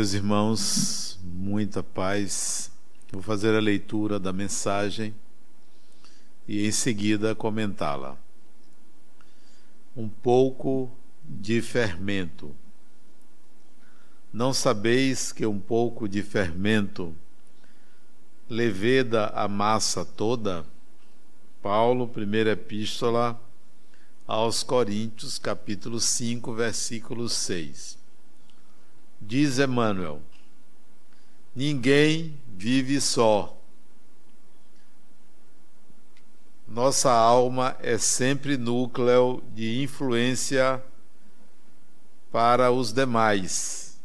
Meus 0.00 0.14
irmãos, 0.14 1.18
muita 1.22 1.82
paz. 1.82 2.72
Vou 3.12 3.20
fazer 3.20 3.54
a 3.54 3.60
leitura 3.60 4.18
da 4.18 4.32
mensagem 4.32 5.14
e 6.48 6.66
em 6.66 6.72
seguida 6.72 7.34
comentá-la. 7.34 8.16
Um 9.94 10.08
pouco 10.08 10.90
de 11.22 11.60
fermento. 11.60 12.56
Não 14.32 14.54
sabeis 14.54 15.32
que 15.32 15.44
um 15.44 15.60
pouco 15.60 16.08
de 16.08 16.22
fermento 16.22 17.14
leveda 18.48 19.26
a 19.34 19.46
massa 19.46 20.02
toda? 20.02 20.64
Paulo, 21.60 22.08
primeira 22.08 22.52
epístola 22.52 23.38
aos 24.26 24.62
Coríntios, 24.62 25.38
capítulo 25.38 26.00
5, 26.00 26.54
versículo 26.54 27.28
6. 27.28 27.99
Diz 29.20 29.58
Emmanuel: 29.58 30.22
Ninguém 31.54 32.40
vive 32.56 33.00
só. 33.00 33.56
Nossa 36.66 37.10
alma 37.10 37.76
é 37.80 37.98
sempre 37.98 38.56
núcleo 38.56 39.42
de 39.52 39.82
influência 39.82 40.82
para 42.30 42.70
os 42.70 42.92
demais. 42.92 44.00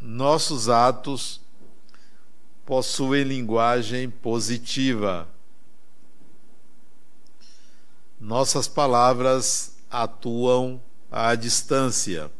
Nossos 0.00 0.68
atos 0.68 1.40
possuem 2.64 3.24
linguagem 3.24 4.08
positiva. 4.08 5.28
Nossas 8.18 8.66
palavras 8.66 9.76
atuam 9.90 10.80
à 11.10 11.34
distância. 11.34 12.30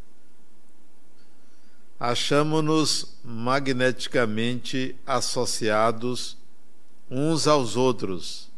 Achamos-nos 2.04 3.16
magneticamente 3.22 4.96
associados 5.06 6.36
uns 7.08 7.46
aos 7.46 7.76
outros. 7.76 8.50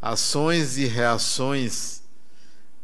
Ações 0.00 0.78
e 0.78 0.84
reações 0.84 2.04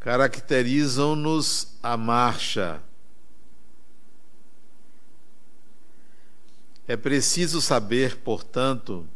caracterizam-nos 0.01 1.77
a 1.81 1.97
marcha. 1.97 2.83
É 6.89 6.97
preciso 6.97 7.61
saber, 7.61 8.17
portanto, 8.17 9.07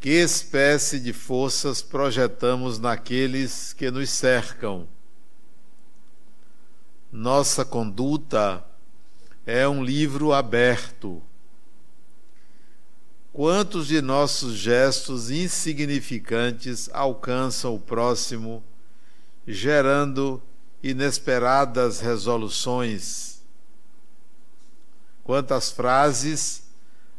que 0.00 0.08
espécie 0.08 0.98
de 0.98 1.12
forças 1.12 1.82
projetamos 1.82 2.78
naqueles 2.78 3.74
que 3.74 3.90
nos 3.90 4.08
cercam. 4.08 4.88
Nossa 7.10 7.64
conduta 7.64 8.64
é 9.46 9.66
um 9.68 9.82
livro 9.82 10.32
aberto. 10.32 11.22
Quantos 13.32 13.86
de 13.86 14.00
nossos 14.00 14.54
gestos 14.54 15.30
insignificantes 15.30 16.90
alcançam 16.92 17.74
o 17.74 17.78
próximo, 17.78 18.62
gerando 19.46 20.42
inesperadas 20.82 22.00
resoluções? 22.00 23.42
Quantas 25.22 25.70
frases 25.70 26.64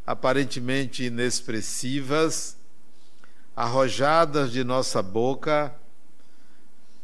aparentemente 0.05 1.03
inexpressivas 1.03 2.57
arrojadas 3.55 4.51
de 4.51 4.63
nossa 4.63 5.01
boca 5.01 5.73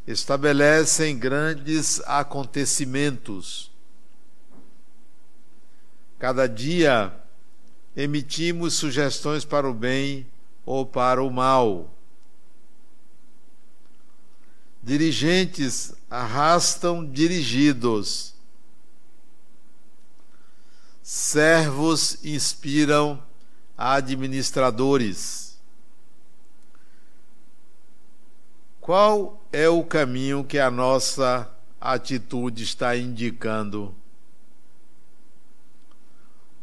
estabelecem 0.06 1.18
grandes 1.18 2.02
acontecimentos. 2.06 3.72
Cada 6.20 6.48
dia 6.48 7.14
emitimos 7.96 8.74
sugestões 8.74 9.46
para 9.46 9.70
o 9.70 9.74
bem 9.74 10.28
ou 10.66 10.86
para 10.86 11.24
o 11.24 11.30
mal. 11.30 11.90
Dirigentes 14.82 15.94
arrastam 16.10 17.06
dirigidos. 17.06 18.34
Servos 21.02 22.24
inspiram 22.24 23.22
administradores. 23.78 25.58
Qual 28.80 29.43
é 29.54 29.70
o 29.70 29.84
caminho 29.84 30.44
que 30.44 30.58
a 30.58 30.72
nossa 30.72 31.48
atitude 31.80 32.64
está 32.64 32.98
indicando? 32.98 33.94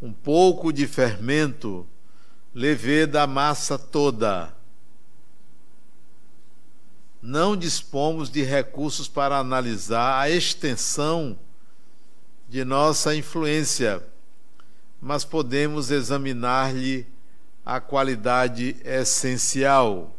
Um 0.02 0.12
pouco 0.12 0.72
de 0.72 0.88
fermento 0.88 1.86
levê 2.52 3.06
da 3.06 3.28
massa 3.28 3.78
toda. 3.78 4.52
Não 7.22 7.56
dispomos 7.56 8.28
de 8.28 8.42
recursos 8.42 9.06
para 9.06 9.38
analisar 9.38 10.20
a 10.20 10.28
extensão 10.28 11.38
de 12.48 12.64
nossa 12.64 13.14
influência, 13.14 14.02
mas 15.00 15.24
podemos 15.24 15.92
examinar-lhe 15.92 17.06
a 17.64 17.78
qualidade 17.78 18.74
essencial. 18.84 20.16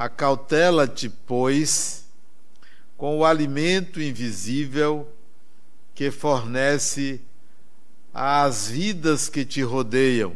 Acautela-te, 0.00 1.10
pois, 1.10 2.06
com 2.96 3.18
o 3.18 3.22
alimento 3.22 4.00
invisível 4.00 5.06
que 5.94 6.10
fornece 6.10 7.20
às 8.14 8.66
vidas 8.66 9.28
que 9.28 9.44
te 9.44 9.60
rodeiam. 9.60 10.34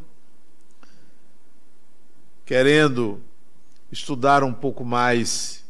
querendo 2.45 3.19
estudar 3.91 4.43
um 4.43 4.53
pouco 4.53 4.83
mais 4.83 5.63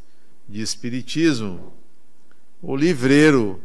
de 0.48 0.62
Espiritismo, 0.62 1.74
o 2.62 2.76
livreiro 2.76 3.62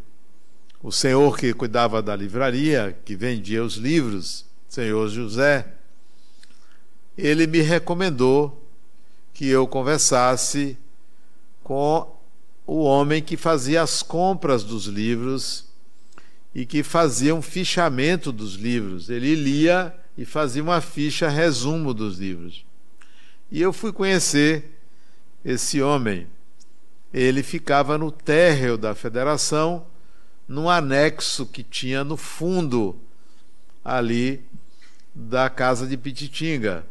o 0.82 0.92
senhor 0.92 1.36
que 1.36 1.52
cuidava 1.52 2.02
da 2.02 2.14
livraria, 2.14 2.96
que 3.04 3.16
vendia 3.16 3.64
os 3.64 3.74
livros, 3.74 4.44
senhor 4.68 5.08
José, 5.08 5.66
ele 7.16 7.46
me 7.46 7.60
recomendou 7.60 8.62
que 9.32 9.48
eu 9.48 9.66
conversasse 9.66 10.76
com 11.64 12.14
o 12.66 12.82
homem 12.82 13.22
que 13.22 13.36
fazia 13.36 13.82
as 13.82 14.02
compras 14.02 14.62
dos 14.62 14.86
livros 14.86 15.66
e 16.54 16.66
que 16.66 16.82
fazia 16.82 17.34
um 17.34 17.42
fichamento 17.42 18.30
dos 18.30 18.54
livros. 18.54 19.08
Ele 19.10 19.34
lia 19.34 19.94
e 20.16 20.24
fazia 20.24 20.62
uma 20.62 20.80
ficha 20.80 21.28
resumo 21.28 21.92
dos 21.92 22.18
livros. 22.18 22.65
E 23.50 23.62
eu 23.62 23.72
fui 23.72 23.92
conhecer 23.92 24.78
esse 25.44 25.80
homem. 25.80 26.26
Ele 27.12 27.42
ficava 27.42 27.96
no 27.96 28.10
térreo 28.10 28.76
da 28.76 28.94
federação, 28.94 29.86
num 30.48 30.68
anexo 30.68 31.46
que 31.46 31.62
tinha 31.62 32.02
no 32.02 32.16
fundo 32.16 32.98
ali 33.84 34.44
da 35.14 35.48
casa 35.48 35.86
de 35.86 35.96
Pititinga. 35.96 36.84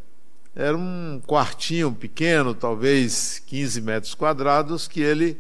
Era 0.56 0.76
um 0.78 1.22
quartinho 1.28 1.92
pequeno, 1.92 2.54
talvez 2.54 3.44
15 3.46 3.82
metros 3.82 4.16
quadrados, 4.16 4.88
que 4.88 5.02
ele, 5.02 5.38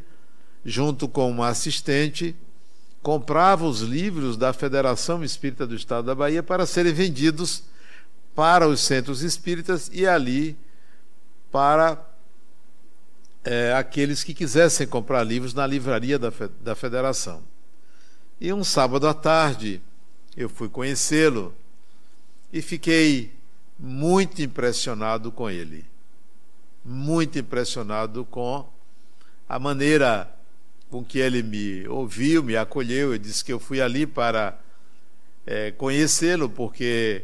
junto 0.66 1.08
com 1.08 1.32
uma 1.32 1.48
assistente, 1.48 2.36
comprava 3.02 3.66
os 3.66 3.80
livros 3.80 4.36
da 4.36 4.52
Federação 4.52 5.24
Espírita 5.24 5.66
do 5.66 5.76
Estado 5.76 6.08
da 6.08 6.16
Bahia 6.16 6.44
para 6.44 6.66
serem 6.66 6.94
vendidos 6.94 7.64
para 8.36 8.68
os 8.68 8.82
centros 8.82 9.22
espíritas 9.22 9.90
e 9.94 10.06
ali 10.06 10.58
para 11.56 12.06
é, 13.46 13.72
aqueles 13.76 14.26
que 14.26 14.34
quisessem 14.34 14.86
comprar 14.86 15.24
livros 15.24 15.54
na 15.54 15.66
livraria 15.66 16.20
da, 16.20 16.30
da 16.60 16.76
Federação. 16.76 17.42
E 18.42 18.52
um 18.52 18.62
sábado 18.62 19.08
à 19.08 19.14
tarde 19.14 19.82
eu 20.36 20.50
fui 20.50 20.68
conhecê-lo 20.68 21.56
e 22.52 22.62
fiquei 22.62 23.32
muito 23.80 24.42
impressionado 24.42 25.32
com 25.32 25.50
ele. 25.50 25.86
Muito 26.84 27.40
impressionado 27.40 28.26
com 28.26 28.68
a 29.48 29.58
maneira 29.58 30.30
com 30.90 31.06
que 31.06 31.20
ele 31.20 31.42
me 31.42 31.88
ouviu, 31.88 32.44
me 32.44 32.58
acolheu. 32.58 33.14
Eu 33.14 33.18
disse 33.18 33.46
que 33.46 33.54
eu 33.54 33.62
fui 33.62 33.80
ali 33.80 34.06
para 34.06 34.60
é, 35.46 35.72
conhecê-lo, 35.72 36.50
porque 36.50 37.24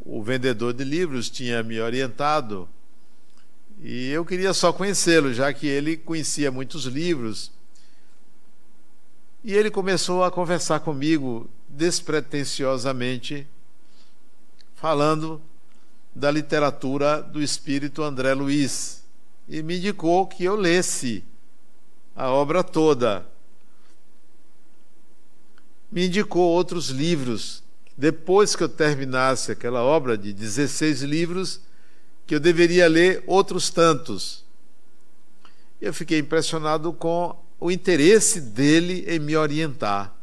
o 0.00 0.22
vendedor 0.22 0.72
de 0.72 0.82
livros 0.82 1.28
tinha 1.28 1.62
me 1.62 1.78
orientado 1.78 2.66
e 3.88 4.10
eu 4.10 4.24
queria 4.24 4.52
só 4.52 4.72
conhecê-lo, 4.72 5.32
já 5.32 5.52
que 5.52 5.64
ele 5.64 5.96
conhecia 5.96 6.50
muitos 6.50 6.86
livros. 6.86 7.52
E 9.44 9.54
ele 9.54 9.70
começou 9.70 10.24
a 10.24 10.30
conversar 10.30 10.80
comigo 10.80 11.48
despretensiosamente, 11.68 13.46
falando 14.74 15.40
da 16.12 16.32
literatura 16.32 17.22
do 17.22 17.40
espírito 17.40 18.02
André 18.02 18.34
Luiz, 18.34 19.04
e 19.48 19.62
me 19.62 19.78
indicou 19.78 20.26
que 20.26 20.42
eu 20.42 20.56
lesse 20.56 21.22
a 22.16 22.28
obra 22.28 22.64
toda. 22.64 23.24
Me 25.92 26.08
indicou 26.08 26.50
outros 26.50 26.88
livros. 26.88 27.62
Depois 27.96 28.56
que 28.56 28.64
eu 28.64 28.68
terminasse 28.68 29.52
aquela 29.52 29.84
obra 29.84 30.18
de 30.18 30.32
16 30.32 31.02
livros, 31.02 31.60
que 32.26 32.34
eu 32.34 32.40
deveria 32.40 32.88
ler 32.88 33.22
outros 33.26 33.70
tantos. 33.70 34.44
Eu 35.80 35.94
fiquei 35.94 36.18
impressionado 36.18 36.92
com 36.92 37.36
o 37.60 37.70
interesse 37.70 38.40
dele 38.40 39.04
em 39.06 39.18
me 39.18 39.36
orientar. 39.36 40.14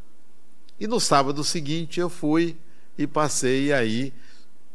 E 0.80 0.88
no 0.88 1.00
sábado 1.00 1.44
seguinte 1.44 2.00
eu 2.00 2.10
fui 2.10 2.58
e 2.98 3.08
passei 3.08 3.72
aí 3.72 4.14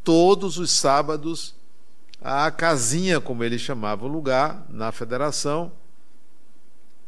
todos 0.02 0.58
os 0.58 0.70
sábados 0.70 1.54
à 2.20 2.50
casinha, 2.50 3.20
como 3.20 3.44
ele 3.44 3.58
chamava 3.58 4.06
o 4.06 4.08
lugar, 4.08 4.66
na 4.70 4.90
federação, 4.90 5.70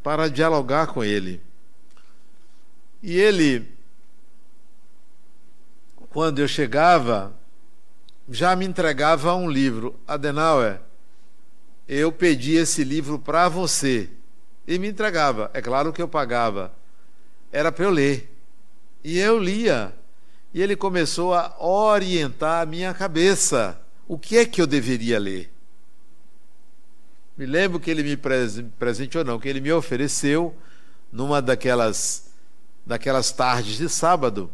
para 0.02 0.28
dialogar 0.28 0.88
com 0.88 1.02
ele. 1.02 1.40
E 3.02 3.18
ele, 3.18 3.66
quando 6.10 6.40
eu 6.40 6.48
chegava, 6.48 7.34
já 8.30 8.54
me 8.54 8.64
entregava 8.64 9.34
um 9.34 9.50
livro. 9.50 9.98
Adenauer, 10.06 10.80
eu 11.88 12.12
pedi 12.12 12.54
esse 12.54 12.84
livro 12.84 13.18
para 13.18 13.48
você. 13.48 14.08
E 14.66 14.78
me 14.78 14.88
entregava. 14.88 15.50
É 15.52 15.60
claro 15.60 15.92
que 15.92 16.00
eu 16.00 16.08
pagava. 16.08 16.72
Era 17.50 17.72
para 17.72 17.84
eu 17.84 17.90
ler. 17.90 18.32
E 19.02 19.18
eu 19.18 19.38
lia. 19.38 19.92
E 20.54 20.62
ele 20.62 20.76
começou 20.76 21.34
a 21.34 21.56
orientar 21.58 22.62
a 22.62 22.66
minha 22.66 22.94
cabeça. 22.94 23.80
O 24.06 24.16
que 24.16 24.38
é 24.38 24.46
que 24.46 24.62
eu 24.62 24.66
deveria 24.66 25.18
ler? 25.18 25.52
Me 27.36 27.46
lembro 27.46 27.80
que 27.80 27.90
ele 27.90 28.02
me 28.02 28.16
presenteou, 28.78 29.24
não, 29.24 29.40
que 29.40 29.48
ele 29.48 29.60
me 29.60 29.72
ofereceu 29.72 30.54
numa 31.10 31.40
daquelas, 31.40 32.30
daquelas 32.84 33.32
tardes 33.32 33.76
de 33.78 33.88
sábado 33.88 34.50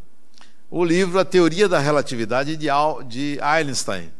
o 0.70 0.84
livro 0.84 1.18
A 1.18 1.24
Teoria 1.24 1.68
da 1.68 1.78
Relatividade 1.78 2.56
de, 2.56 3.38
Einstein. 3.40 4.12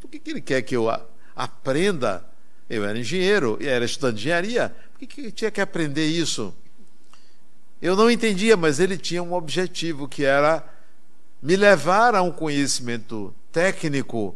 Por 0.00 0.08
que, 0.10 0.30
ele 0.30 0.40
quer 0.40 0.62
que 0.62 0.76
eu 0.76 0.88
aprenda? 1.34 2.24
Eu 2.68 2.84
era 2.84 2.98
engenheiro 2.98 3.58
e 3.60 3.66
era 3.66 3.84
estudante 3.84 4.16
de 4.16 4.22
engenharia. 4.22 4.74
Por 4.92 5.00
que, 5.00 5.06
que 5.06 5.30
tinha 5.30 5.50
que 5.50 5.60
aprender 5.60 6.06
isso? 6.06 6.54
Eu 7.82 7.94
não 7.94 8.10
entendia, 8.10 8.56
mas 8.56 8.80
ele 8.80 8.96
tinha 8.96 9.22
um 9.22 9.34
objetivo 9.34 10.08
que 10.08 10.24
era 10.24 10.64
me 11.42 11.56
levar 11.56 12.14
a 12.14 12.22
um 12.22 12.32
conhecimento 12.32 13.34
técnico 13.52 14.34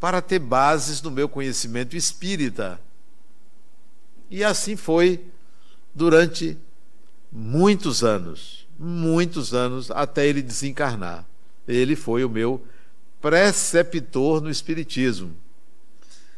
para 0.00 0.22
ter 0.22 0.38
bases 0.38 1.02
no 1.02 1.10
meu 1.10 1.28
conhecimento 1.28 1.94
espírita. 1.94 2.80
E 4.30 4.42
assim 4.42 4.76
foi 4.76 5.22
durante 5.94 6.56
muitos 7.30 8.02
anos, 8.02 8.57
muitos 8.78 9.52
anos, 9.52 9.90
até 9.90 10.26
ele 10.26 10.40
desencarnar. 10.40 11.26
Ele 11.66 11.96
foi 11.96 12.24
o 12.24 12.30
meu 12.30 12.64
preceptor 13.20 14.40
no 14.40 14.50
Espiritismo. 14.50 15.36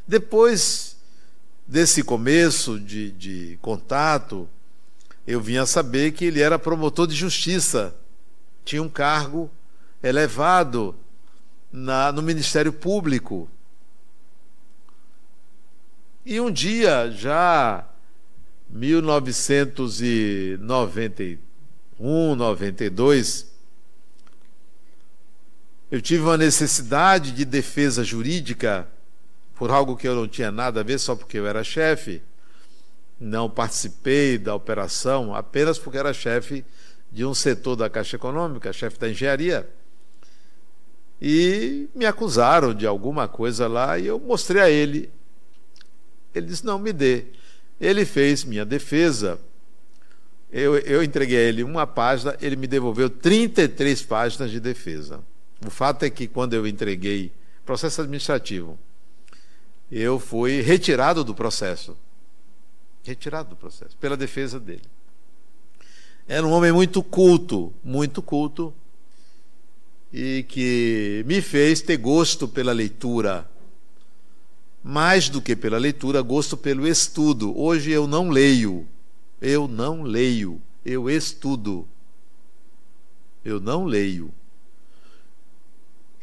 Depois 0.06 0.96
desse 1.66 2.02
começo 2.02 2.80
de, 2.80 3.10
de 3.12 3.58
contato, 3.60 4.48
eu 5.26 5.38
vinha 5.40 5.66
saber 5.66 6.12
que 6.12 6.24
ele 6.24 6.40
era 6.40 6.58
promotor 6.58 7.06
de 7.06 7.14
justiça, 7.14 7.94
tinha 8.64 8.82
um 8.82 8.88
cargo 8.88 9.50
elevado 10.02 10.96
na, 11.70 12.10
no 12.10 12.22
Ministério 12.22 12.72
Público. 12.72 13.46
E 16.24 16.40
um 16.40 16.50
dia, 16.50 17.10
já 17.10 17.86
1991, 18.68 21.49
92, 22.00 23.46
eu 25.90 26.00
tive 26.00 26.22
uma 26.22 26.36
necessidade 26.36 27.32
de 27.32 27.44
defesa 27.44 28.02
jurídica 28.02 28.88
por 29.54 29.70
algo 29.70 29.96
que 29.96 30.08
eu 30.08 30.14
não 30.14 30.26
tinha 30.26 30.50
nada 30.50 30.80
a 30.80 30.82
ver, 30.82 30.98
só 30.98 31.14
porque 31.14 31.38
eu 31.38 31.46
era 31.46 31.62
chefe. 31.62 32.22
Não 33.18 33.50
participei 33.50 34.38
da 34.38 34.54
operação 34.54 35.34
apenas 35.34 35.78
porque 35.78 35.98
era 35.98 36.12
chefe 36.12 36.64
de 37.12 37.24
um 37.24 37.34
setor 37.34 37.76
da 37.76 37.90
Caixa 37.90 38.16
Econômica, 38.16 38.72
chefe 38.72 38.98
da 38.98 39.10
engenharia 39.10 39.68
e 41.20 41.88
me 41.94 42.06
acusaram 42.06 42.72
de 42.72 42.86
alguma 42.86 43.28
coisa 43.28 43.68
lá 43.68 43.98
e 43.98 44.06
eu 44.06 44.18
mostrei 44.18 44.62
a 44.62 44.70
ele. 44.70 45.10
Ele 46.34 46.46
disse: 46.46 46.64
Não, 46.64 46.78
me 46.78 46.92
dê. 46.92 47.26
Ele 47.78 48.04
fez 48.04 48.42
minha 48.42 48.64
defesa. 48.64 49.38
Eu, 50.52 50.78
eu 50.78 51.02
entreguei 51.02 51.38
a 51.38 51.42
ele 51.42 51.62
uma 51.62 51.86
página, 51.86 52.36
ele 52.40 52.56
me 52.56 52.66
devolveu 52.66 53.08
33 53.08 54.02
páginas 54.02 54.50
de 54.50 54.58
defesa. 54.58 55.20
O 55.64 55.70
fato 55.70 56.04
é 56.04 56.10
que 56.10 56.26
quando 56.26 56.54
eu 56.54 56.66
entreguei 56.66 57.32
processo 57.64 58.00
administrativo, 58.00 58.78
eu 59.92 60.18
fui 60.18 60.60
retirado 60.60 61.22
do 61.22 61.34
processo. 61.34 61.96
Retirado 63.04 63.50
do 63.50 63.56
processo, 63.56 63.96
pela 63.98 64.16
defesa 64.16 64.58
dele. 64.58 64.82
Era 66.26 66.46
um 66.46 66.50
homem 66.50 66.72
muito 66.72 67.02
culto, 67.02 67.72
muito 67.82 68.20
culto, 68.20 68.74
e 70.12 70.44
que 70.48 71.24
me 71.26 71.40
fez 71.40 71.80
ter 71.80 71.96
gosto 71.96 72.48
pela 72.48 72.72
leitura. 72.72 73.48
Mais 74.82 75.28
do 75.28 75.40
que 75.40 75.54
pela 75.54 75.78
leitura, 75.78 76.20
gosto 76.22 76.56
pelo 76.56 76.86
estudo. 76.86 77.56
Hoje 77.56 77.90
eu 77.90 78.06
não 78.06 78.30
leio. 78.30 78.86
Eu 79.40 79.66
não 79.66 80.02
leio. 80.02 80.60
Eu 80.84 81.08
estudo. 81.08 81.86
Eu 83.44 83.60
não 83.60 83.84
leio. 83.84 84.32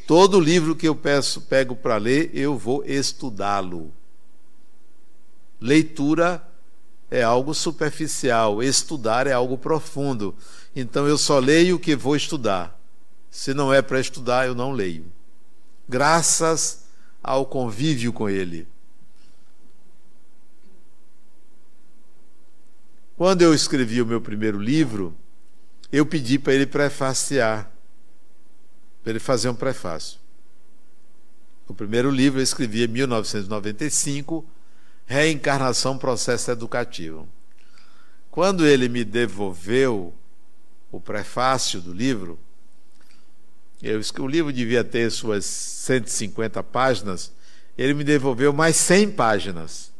Todo 0.05 0.39
livro 0.39 0.75
que 0.75 0.87
eu 0.87 0.95
peço, 0.95 1.41
pego 1.41 1.75
para 1.75 1.97
ler, 1.97 2.31
eu 2.33 2.57
vou 2.57 2.83
estudá-lo. 2.85 3.91
Leitura 5.59 6.47
é 7.09 7.23
algo 7.23 7.53
superficial, 7.53 8.61
estudar 8.61 9.27
é 9.27 9.33
algo 9.33 9.57
profundo. 9.57 10.35
Então 10.75 11.07
eu 11.07 11.17
só 11.17 11.39
leio 11.39 11.75
o 11.75 11.79
que 11.79 11.95
vou 11.95 12.15
estudar. 12.15 12.79
Se 13.29 13.53
não 13.53 13.73
é 13.73 13.81
para 13.81 13.99
estudar, 13.99 14.47
eu 14.47 14.55
não 14.55 14.71
leio. 14.71 15.05
Graças 15.89 16.85
ao 17.21 17.45
convívio 17.45 18.13
com 18.13 18.29
ele. 18.29 18.67
Quando 23.17 23.41
eu 23.41 23.51
escrevi 23.51 23.99
o 23.99 24.05
meu 24.05 24.21
primeiro 24.21 24.59
livro, 24.59 25.11
eu 25.91 26.05
pedi 26.05 26.37
para 26.37 26.53
ele 26.53 26.67
prefaciar, 26.67 27.67
para 29.01 29.09
ele 29.09 29.19
fazer 29.19 29.49
um 29.49 29.55
prefácio. 29.55 30.19
O 31.67 31.73
primeiro 31.73 32.11
livro 32.11 32.39
eu 32.39 32.43
escrevi 32.43 32.83
em 32.83 32.87
1995, 32.87 34.45
Reencarnação 35.07 35.97
Processo 35.97 36.51
Educativo. 36.51 37.27
Quando 38.29 38.67
ele 38.67 38.87
me 38.87 39.03
devolveu 39.03 40.13
o 40.91 41.01
prefácio 41.01 41.81
do 41.81 41.91
livro, 41.91 42.37
eu, 43.81 43.99
o 44.19 44.27
livro 44.27 44.53
devia 44.53 44.83
ter 44.83 45.09
suas 45.09 45.43
150 45.43 46.61
páginas, 46.61 47.33
ele 47.75 47.95
me 47.95 48.03
devolveu 48.03 48.53
mais 48.53 48.75
100 48.75 49.11
páginas. 49.13 49.91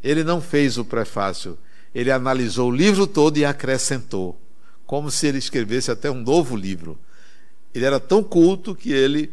Ele 0.00 0.22
não 0.22 0.40
fez 0.40 0.78
o 0.78 0.84
prefácio, 0.84 1.58
ele 1.94 2.10
analisou 2.10 2.70
o 2.70 2.74
livro 2.74 3.06
todo 3.06 3.36
e 3.36 3.44
acrescentou, 3.44 4.40
como 4.86 5.10
se 5.10 5.26
ele 5.26 5.38
escrevesse 5.38 5.90
até 5.90 6.10
um 6.10 6.20
novo 6.22 6.56
livro. 6.56 6.98
Ele 7.74 7.84
era 7.84 8.00
tão 8.00 8.22
culto 8.22 8.74
que 8.74 8.92
ele 8.92 9.32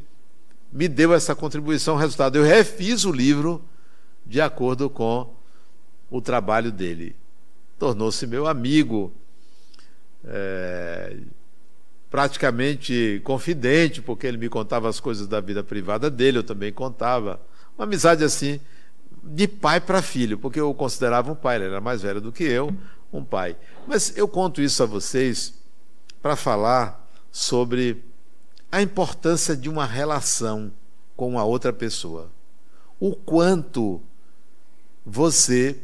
me 0.71 0.87
deu 0.87 1.13
essa 1.13 1.35
contribuição, 1.35 1.95
resultado. 1.95 2.37
Eu 2.37 2.43
refiz 2.43 3.05
o 3.05 3.11
livro 3.11 3.63
de 4.25 4.41
acordo 4.41 4.89
com 4.89 5.33
o 6.09 6.21
trabalho 6.21 6.71
dele. 6.71 7.15
Tornou-se 7.79 8.25
meu 8.27 8.47
amigo, 8.47 9.11
é, 10.25 11.17
praticamente 12.09 13.21
confidente, 13.23 14.01
porque 14.01 14.27
ele 14.27 14.37
me 14.37 14.49
contava 14.49 14.89
as 14.89 14.99
coisas 14.99 15.27
da 15.27 15.39
vida 15.39 15.63
privada 15.63 16.09
dele, 16.09 16.39
eu 16.39 16.43
também 16.43 16.71
contava. 16.71 17.39
Uma 17.77 17.85
amizade 17.85 18.23
assim, 18.23 18.59
de 19.27 19.47
pai 19.47 19.79
para 19.79 20.01
filho, 20.01 20.37
porque 20.37 20.59
eu 20.59 20.69
o 20.69 20.73
considerava 20.73 21.31
um 21.31 21.35
pai, 21.35 21.57
ele 21.57 21.65
era 21.65 21.81
mais 21.81 22.01
velho 22.01 22.21
do 22.21 22.31
que 22.31 22.43
eu, 22.43 22.73
um 23.11 23.23
pai. 23.23 23.55
Mas 23.85 24.15
eu 24.17 24.27
conto 24.27 24.61
isso 24.61 24.81
a 24.83 24.85
vocês 24.85 25.53
para 26.21 26.35
falar 26.35 27.07
sobre 27.31 28.03
a 28.71 28.81
importância 28.81 29.55
de 29.55 29.69
uma 29.69 29.85
relação 29.85 30.71
com 31.15 31.29
uma 31.29 31.43
outra 31.43 31.71
pessoa. 31.71 32.31
O 32.99 33.15
quanto 33.15 34.01
você 35.05 35.77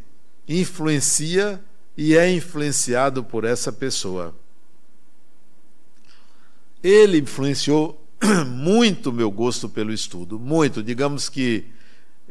influencia 0.47 1.63
e 1.95 2.15
é 2.15 2.31
influenciado 2.31 3.23
por 3.23 3.43
essa 3.43 3.71
pessoa. 3.71 4.35
Ele 6.81 7.19
influenciou 7.19 8.03
muito 8.47 9.11
meu 9.13 9.31
gosto 9.31 9.69
pelo 9.69 9.93
estudo, 9.93 10.39
muito. 10.39 10.83
Digamos 10.83 11.29
que 11.29 11.67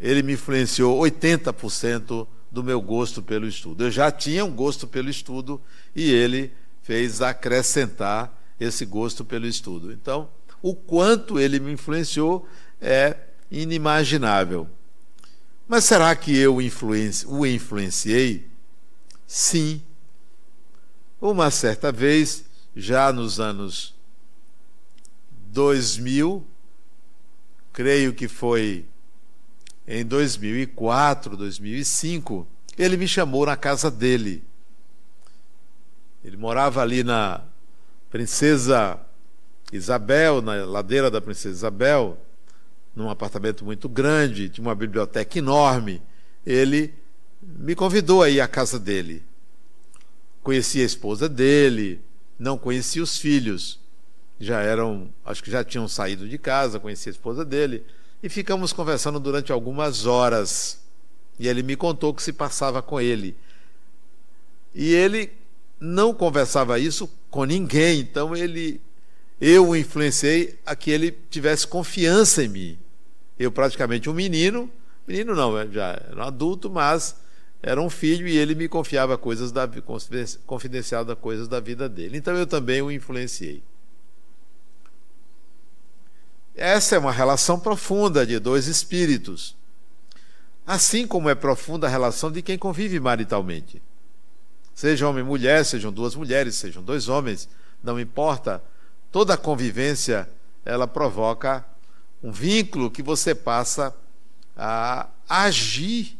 ele 0.02 0.20
me 0.20 0.32
influenciou 0.32 1.00
80% 1.00 2.26
do 2.50 2.64
meu 2.64 2.82
gosto 2.82 3.22
pelo 3.22 3.46
estudo. 3.46 3.84
Eu 3.84 3.90
já 3.90 4.10
tinha 4.10 4.44
um 4.44 4.50
gosto 4.52 4.88
pelo 4.88 5.08
estudo 5.08 5.62
e 5.94 6.10
ele 6.10 6.52
fez 6.82 7.22
acrescentar 7.22 8.36
esse 8.58 8.84
gosto 8.84 9.24
pelo 9.24 9.46
estudo. 9.46 9.92
Então, 9.92 10.28
o 10.60 10.74
quanto 10.74 11.38
ele 11.38 11.60
me 11.60 11.72
influenciou 11.72 12.48
é 12.80 13.16
inimaginável. 13.48 14.68
Mas 15.68 15.84
será 15.84 16.14
que 16.16 16.36
eu 16.36 16.56
o 16.56 17.46
influenciei? 17.46 18.50
Sim. 19.24 19.80
Uma 21.20 21.48
certa 21.50 21.92
vez, 21.92 22.44
já 22.74 23.12
nos 23.12 23.38
anos 23.38 23.94
2000, 25.52 26.44
creio 27.72 28.12
que 28.12 28.26
foi 28.26 28.84
em 29.86 30.04
2004, 30.04 31.36
2005, 31.36 32.46
ele 32.78 32.96
me 32.96 33.08
chamou 33.08 33.46
na 33.46 33.56
casa 33.56 33.90
dele. 33.90 34.44
Ele 36.24 36.36
morava 36.36 36.80
ali 36.80 37.02
na 37.02 37.42
Princesa 38.10 38.98
Isabel, 39.72 40.40
na 40.40 40.64
ladeira 40.64 41.10
da 41.10 41.20
Princesa 41.20 41.54
Isabel, 41.54 42.18
num 42.94 43.10
apartamento 43.10 43.64
muito 43.64 43.88
grande, 43.88 44.48
tinha 44.48 44.66
uma 44.66 44.74
biblioteca 44.74 45.38
enorme. 45.38 46.00
Ele 46.46 46.94
me 47.42 47.74
convidou 47.74 48.22
a 48.22 48.30
ir 48.30 48.40
à 48.40 48.46
casa 48.46 48.78
dele. 48.78 49.22
Conheci 50.42 50.80
a 50.80 50.84
esposa 50.84 51.28
dele, 51.28 52.00
não 52.38 52.58
conheci 52.58 53.00
os 53.00 53.18
filhos 53.18 53.82
já 54.42 54.60
eram, 54.60 55.08
acho 55.24 55.42
que 55.42 55.50
já 55.50 55.62
tinham 55.62 55.86
saído 55.86 56.28
de 56.28 56.36
casa, 56.36 56.80
conheci 56.80 57.08
a 57.08 57.12
esposa 57.12 57.44
dele, 57.44 57.84
e 58.22 58.28
ficamos 58.28 58.72
conversando 58.72 59.18
durante 59.18 59.50
algumas 59.50 60.06
horas. 60.06 60.80
E 61.38 61.48
ele 61.48 61.62
me 61.62 61.76
contou 61.76 62.10
o 62.10 62.14
que 62.14 62.22
se 62.22 62.32
passava 62.32 62.80
com 62.80 63.00
ele. 63.00 63.36
E 64.74 64.94
ele 64.94 65.32
não 65.80 66.14
conversava 66.14 66.78
isso 66.78 67.10
com 67.30 67.44
ninguém, 67.44 68.00
então 68.00 68.36
ele 68.36 68.80
eu 69.40 69.70
o 69.70 69.76
influenciei 69.76 70.56
a 70.64 70.76
que 70.76 70.88
ele 70.88 71.10
tivesse 71.10 71.66
confiança 71.66 72.44
em 72.44 72.48
mim. 72.48 72.78
Eu 73.36 73.50
praticamente 73.50 74.08
um 74.08 74.14
menino, 74.14 74.70
menino 75.04 75.34
não, 75.34 75.68
já 75.72 76.00
era 76.08 76.16
um 76.16 76.22
adulto, 76.22 76.70
mas 76.70 77.16
era 77.60 77.82
um 77.82 77.90
filho 77.90 78.28
e 78.28 78.36
ele 78.36 78.54
me 78.54 78.68
confiava 78.68 79.18
coisas 79.18 79.50
da 79.50 79.68
confidencial 80.46 81.04
da 81.04 81.16
coisas 81.16 81.48
da 81.48 81.58
vida 81.58 81.88
dele. 81.88 82.16
Então 82.16 82.36
eu 82.36 82.46
também 82.46 82.80
o 82.82 82.90
influenciei. 82.90 83.64
Essa 86.54 86.96
é 86.96 86.98
uma 86.98 87.12
relação 87.12 87.58
profunda 87.58 88.26
de 88.26 88.38
dois 88.38 88.66
espíritos. 88.66 89.56
Assim 90.66 91.06
como 91.06 91.28
é 91.28 91.34
profunda 91.34 91.86
a 91.86 91.90
relação 91.90 92.30
de 92.30 92.42
quem 92.42 92.58
convive 92.58 93.00
maritalmente. 93.00 93.82
Seja 94.74 95.08
homem 95.08 95.24
e 95.24 95.26
mulher, 95.26 95.64
sejam 95.64 95.92
duas 95.92 96.14
mulheres, 96.14 96.54
sejam 96.54 96.82
dois 96.82 97.08
homens, 97.08 97.48
não 97.82 97.98
importa. 97.98 98.62
Toda 99.10 99.34
a 99.34 99.38
convivência 99.38 100.28
ela 100.64 100.86
provoca 100.86 101.64
um 102.22 102.30
vínculo 102.30 102.90
que 102.90 103.02
você 103.02 103.34
passa 103.34 103.94
a 104.56 105.08
agir 105.28 106.16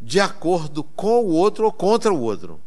de 0.00 0.18
acordo 0.18 0.82
com 0.82 1.24
o 1.24 1.28
outro 1.28 1.66
ou 1.66 1.72
contra 1.72 2.12
o 2.12 2.20
outro. 2.20 2.60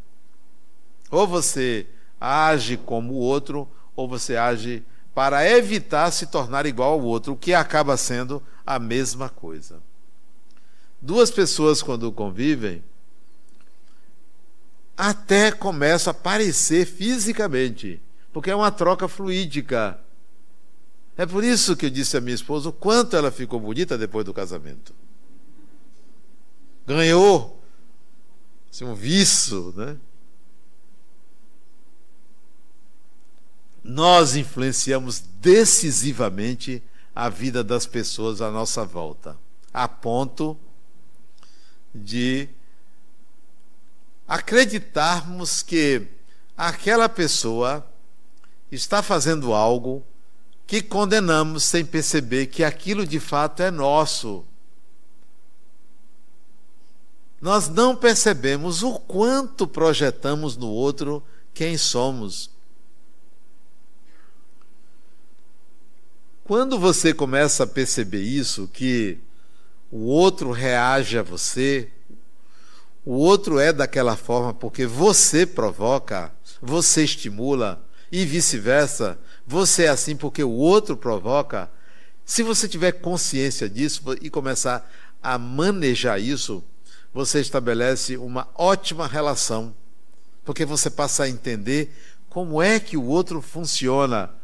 Ou 1.10 1.28
você 1.28 1.86
age 2.20 2.78
como 2.78 3.14
o 3.14 3.18
outro, 3.18 3.68
ou 3.96 4.08
você 4.08 4.38
age 4.38 4.84
para 5.14 5.48
evitar 5.48 6.12
se 6.12 6.28
tornar 6.28 6.66
igual 6.66 6.94
ao 6.94 7.02
outro, 7.02 7.34
o 7.34 7.38
que 7.38 7.54
acaba 7.54 7.96
sendo 7.98 8.42
a 8.66 8.80
mesma 8.80 9.30
coisa. 9.30 9.80
Duas 11.02 11.30
pessoas, 11.30 11.82
quando 11.84 12.12
convivem, 12.12 12.84
até 14.98 15.52
começam 15.52 16.12
a 16.12 16.14
parecer 16.14 16.86
fisicamente, 16.86 18.02
porque 18.32 18.50
é 18.50 18.56
uma 18.56 18.72
troca 18.72 19.08
fluídica. 19.08 20.00
É 21.16 21.26
por 21.26 21.44
isso 21.44 21.76
que 21.76 21.86
eu 21.86 21.90
disse 21.90 22.18
à 22.18 22.22
minha 22.22 22.34
esposa 22.34 22.70
o 22.70 22.74
quanto 22.74 23.16
ela 23.16 23.30
ficou 23.30 23.60
bonita 23.60 23.98
depois 23.98 24.26
do 24.26 24.34
casamento. 24.34 24.94
Ganhou 26.88 27.62
assim, 28.72 28.86
um 28.86 28.96
viço, 28.96 29.74
né? 29.78 29.96
Nós 33.84 34.36
influenciamos 34.36 35.20
decisivamente 35.42 36.82
a 37.14 37.30
vida 37.30 37.64
das 37.64 37.86
pessoas 37.86 38.42
à 38.42 38.50
nossa 38.50 38.86
volta, 38.86 39.38
a 39.74 39.88
ponto 39.88 40.58
de 41.94 42.48
acreditarmos 44.28 45.62
que 45.62 46.08
aquela 46.58 47.10
pessoa 47.10 47.86
está 48.72 49.04
fazendo 49.04 49.54
algo 49.54 50.04
que 50.66 50.82
condenamos 50.82 51.64
sem 51.64 51.86
perceber 51.86 52.48
que 52.48 52.64
aquilo 52.64 53.06
de 53.06 53.20
fato 53.20 53.62
é 53.62 53.70
nosso. 53.70 54.46
Nós 57.40 57.68
não 57.68 57.96
percebemos 57.96 58.82
o 58.82 58.98
quanto 58.98 59.68
projetamos 59.68 60.56
no 60.56 60.70
outro 60.70 61.22
quem 61.54 61.78
somos. 61.78 62.53
Quando 66.44 66.78
você 66.78 67.14
começa 67.14 67.64
a 67.64 67.68
perceber 67.68 68.22
isso, 68.22 68.68
que 68.68 69.18
o 69.90 70.08
outro 70.08 70.52
reage 70.52 71.18
a 71.18 71.24
você, 71.24 71.88
o 73.06 73.14
outro 73.14 73.60
é 73.60 73.72
daquela 73.72 74.18
forma 74.18 74.54
porque 74.54 74.86
você 74.86 75.46
provoca, 75.46 76.34
você 76.62 77.06
estimula 77.06 77.82
e 78.12 78.26
vice-versa, 78.26 79.18
você 79.48 79.84
é 79.86 79.88
assim 79.88 80.18
porque 80.18 80.44
o 80.44 80.52
outro 80.52 80.98
provoca. 80.98 81.72
Se 82.26 82.44
você 82.44 82.68
tiver 82.68 82.92
consciência 82.92 83.70
disso 83.70 84.04
e 84.22 84.30
começar 84.30 84.92
a 85.22 85.38
manejar 85.38 86.20
isso, 86.20 86.62
você 87.14 87.40
estabelece 87.40 88.18
uma 88.18 88.50
ótima 88.54 89.08
relação, 89.08 89.74
porque 90.44 90.66
você 90.66 90.90
passa 90.90 91.24
a 91.24 91.30
entender 91.30 91.96
como 92.30 92.62
é 92.62 92.82
que 92.82 92.98
o 92.98 93.06
outro 93.06 93.42
funciona. 93.42 94.43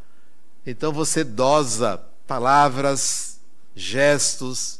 Então 0.69 0.93
você 0.93 1.23
dosa 1.23 1.97
palavras, 2.27 3.39
gestos, 3.75 4.79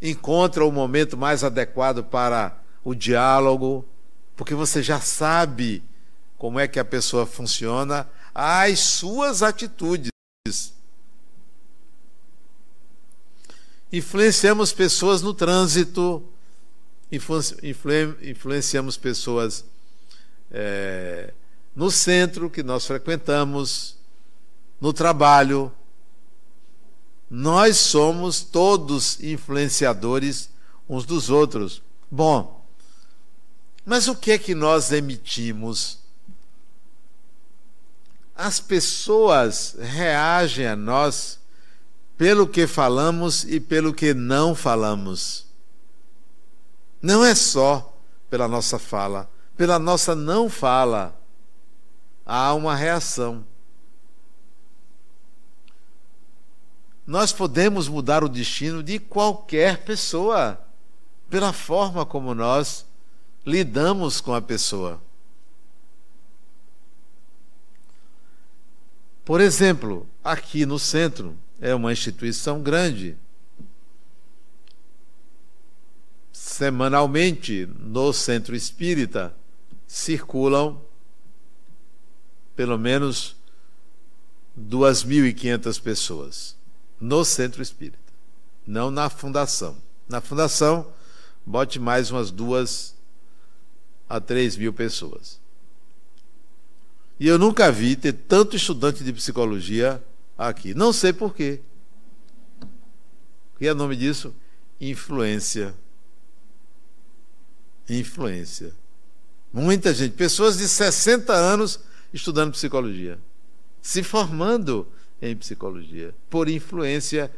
encontra 0.00 0.64
o 0.64 0.72
momento 0.72 1.14
mais 1.14 1.44
adequado 1.44 2.02
para 2.02 2.58
o 2.82 2.94
diálogo, 2.94 3.86
porque 4.34 4.54
você 4.54 4.82
já 4.82 4.98
sabe 4.98 5.84
como 6.38 6.58
é 6.58 6.66
que 6.66 6.78
a 6.80 6.84
pessoa 6.86 7.26
funciona, 7.26 8.08
as 8.34 8.80
suas 8.80 9.42
atitudes. 9.42 10.10
Influenciamos 13.92 14.72
pessoas 14.72 15.20
no 15.20 15.34
trânsito, 15.34 16.26
influenciamos 18.22 18.96
pessoas 18.96 19.66
é, 20.50 21.34
no 21.76 21.90
centro 21.90 22.48
que 22.48 22.62
nós 22.62 22.86
frequentamos, 22.86 23.99
no 24.80 24.92
trabalho. 24.92 25.72
Nós 27.28 27.76
somos 27.76 28.40
todos 28.40 29.20
influenciadores 29.20 30.50
uns 30.88 31.04
dos 31.04 31.30
outros. 31.30 31.82
Bom, 32.10 32.64
mas 33.84 34.08
o 34.08 34.16
que 34.16 34.32
é 34.32 34.38
que 34.38 34.54
nós 34.54 34.90
emitimos? 34.90 35.98
As 38.34 38.58
pessoas 38.58 39.76
reagem 39.78 40.66
a 40.66 40.74
nós 40.74 41.38
pelo 42.16 42.46
que 42.46 42.66
falamos 42.66 43.44
e 43.44 43.60
pelo 43.60 43.94
que 43.94 44.12
não 44.12 44.54
falamos. 44.54 45.46
Não 47.00 47.24
é 47.24 47.34
só 47.34 47.96
pela 48.28 48.46
nossa 48.46 48.78
fala, 48.78 49.30
pela 49.56 49.78
nossa 49.78 50.14
não 50.14 50.50
fala 50.50 51.16
há 52.26 52.52
uma 52.54 52.74
reação. 52.74 53.44
Nós 57.10 57.32
podemos 57.32 57.88
mudar 57.88 58.22
o 58.22 58.28
destino 58.28 58.84
de 58.84 59.00
qualquer 59.00 59.82
pessoa 59.82 60.64
pela 61.28 61.52
forma 61.52 62.06
como 62.06 62.36
nós 62.36 62.86
lidamos 63.44 64.20
com 64.20 64.32
a 64.32 64.40
pessoa. 64.40 65.02
Por 69.24 69.40
exemplo, 69.40 70.06
aqui 70.22 70.64
no 70.64 70.78
centro, 70.78 71.36
é 71.60 71.74
uma 71.74 71.92
instituição 71.92 72.62
grande. 72.62 73.16
Semanalmente, 76.32 77.68
no 77.76 78.12
centro 78.12 78.54
espírita, 78.54 79.34
circulam 79.84 80.80
pelo 82.54 82.78
menos 82.78 83.34
2.500 84.56 85.82
pessoas 85.82 86.59
no 87.00 87.24
centro 87.24 87.62
espírita, 87.62 87.98
não 88.66 88.90
na 88.90 89.08
fundação. 89.08 89.76
Na 90.08 90.20
fundação, 90.20 90.92
bote 91.46 91.78
mais 91.78 92.10
umas 92.10 92.30
duas 92.30 92.94
a 94.08 94.20
três 94.20 94.56
mil 94.56 94.72
pessoas. 94.72 95.40
E 97.18 97.26
eu 97.26 97.38
nunca 97.38 97.70
vi 97.70 97.96
ter 97.96 98.12
tanto 98.12 98.56
estudante 98.56 99.04
de 99.04 99.12
psicologia 99.12 100.02
aqui. 100.36 100.74
Não 100.74 100.92
sei 100.92 101.12
porquê. 101.12 101.60
Que 103.58 103.68
é 103.68 103.74
nome 103.74 103.94
disso? 103.94 104.34
Influência. 104.80 105.74
Influência. 107.88 108.72
Muita 109.52 109.92
gente, 109.92 110.14
pessoas 110.14 110.58
de 110.58 110.66
60 110.66 111.32
anos 111.32 111.80
estudando 112.12 112.52
psicologia, 112.52 113.18
se 113.82 114.02
formando 114.02 114.88
em 115.20 115.36
psicologia, 115.36 116.14
por 116.28 116.48
influência 116.48 117.30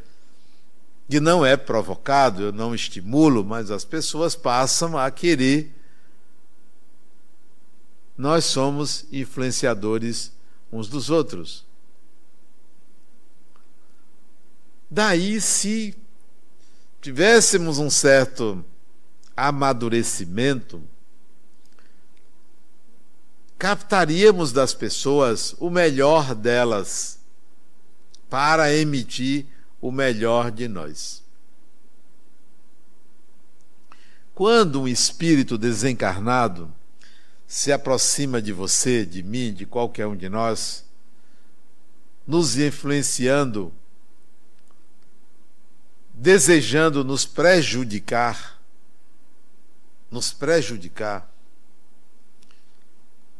que 1.09 1.19
não 1.19 1.45
é 1.45 1.55
provocado, 1.55 2.41
eu 2.43 2.51
não 2.51 2.73
estimulo, 2.73 3.43
mas 3.43 3.69
as 3.69 3.85
pessoas 3.85 4.35
passam 4.35 4.97
a 4.97 5.11
querer. 5.11 5.71
Nós 8.17 8.45
somos 8.45 9.05
influenciadores 9.11 10.31
uns 10.71 10.87
dos 10.87 11.09
outros. 11.11 11.65
Daí, 14.89 15.39
se 15.41 15.95
tivéssemos 17.01 17.77
um 17.77 17.89
certo 17.89 18.63
amadurecimento, 19.35 20.81
captaríamos 23.57 24.51
das 24.51 24.73
pessoas 24.73 25.55
o 25.59 25.69
melhor 25.69 26.33
delas 26.33 27.22
para 28.33 28.73
emitir 28.73 29.45
o 29.79 29.91
melhor 29.91 30.49
de 30.49 30.67
nós. 30.67 31.23
Quando 34.33 34.81
um 34.81 34.87
espírito 34.87 35.55
desencarnado 35.55 36.73
se 37.45 37.71
aproxima 37.71 38.41
de 38.41 38.51
você, 38.51 39.05
de 39.05 39.21
mim, 39.21 39.53
de 39.53 39.67
qualquer 39.67 40.07
um 40.07 40.15
de 40.15 40.29
nós, 40.29 40.83
nos 42.25 42.57
influenciando, 42.57 43.71
desejando 46.11 47.03
nos 47.03 47.27
prejudicar, 47.27 48.59
nos 50.09 50.33
prejudicar, 50.33 51.31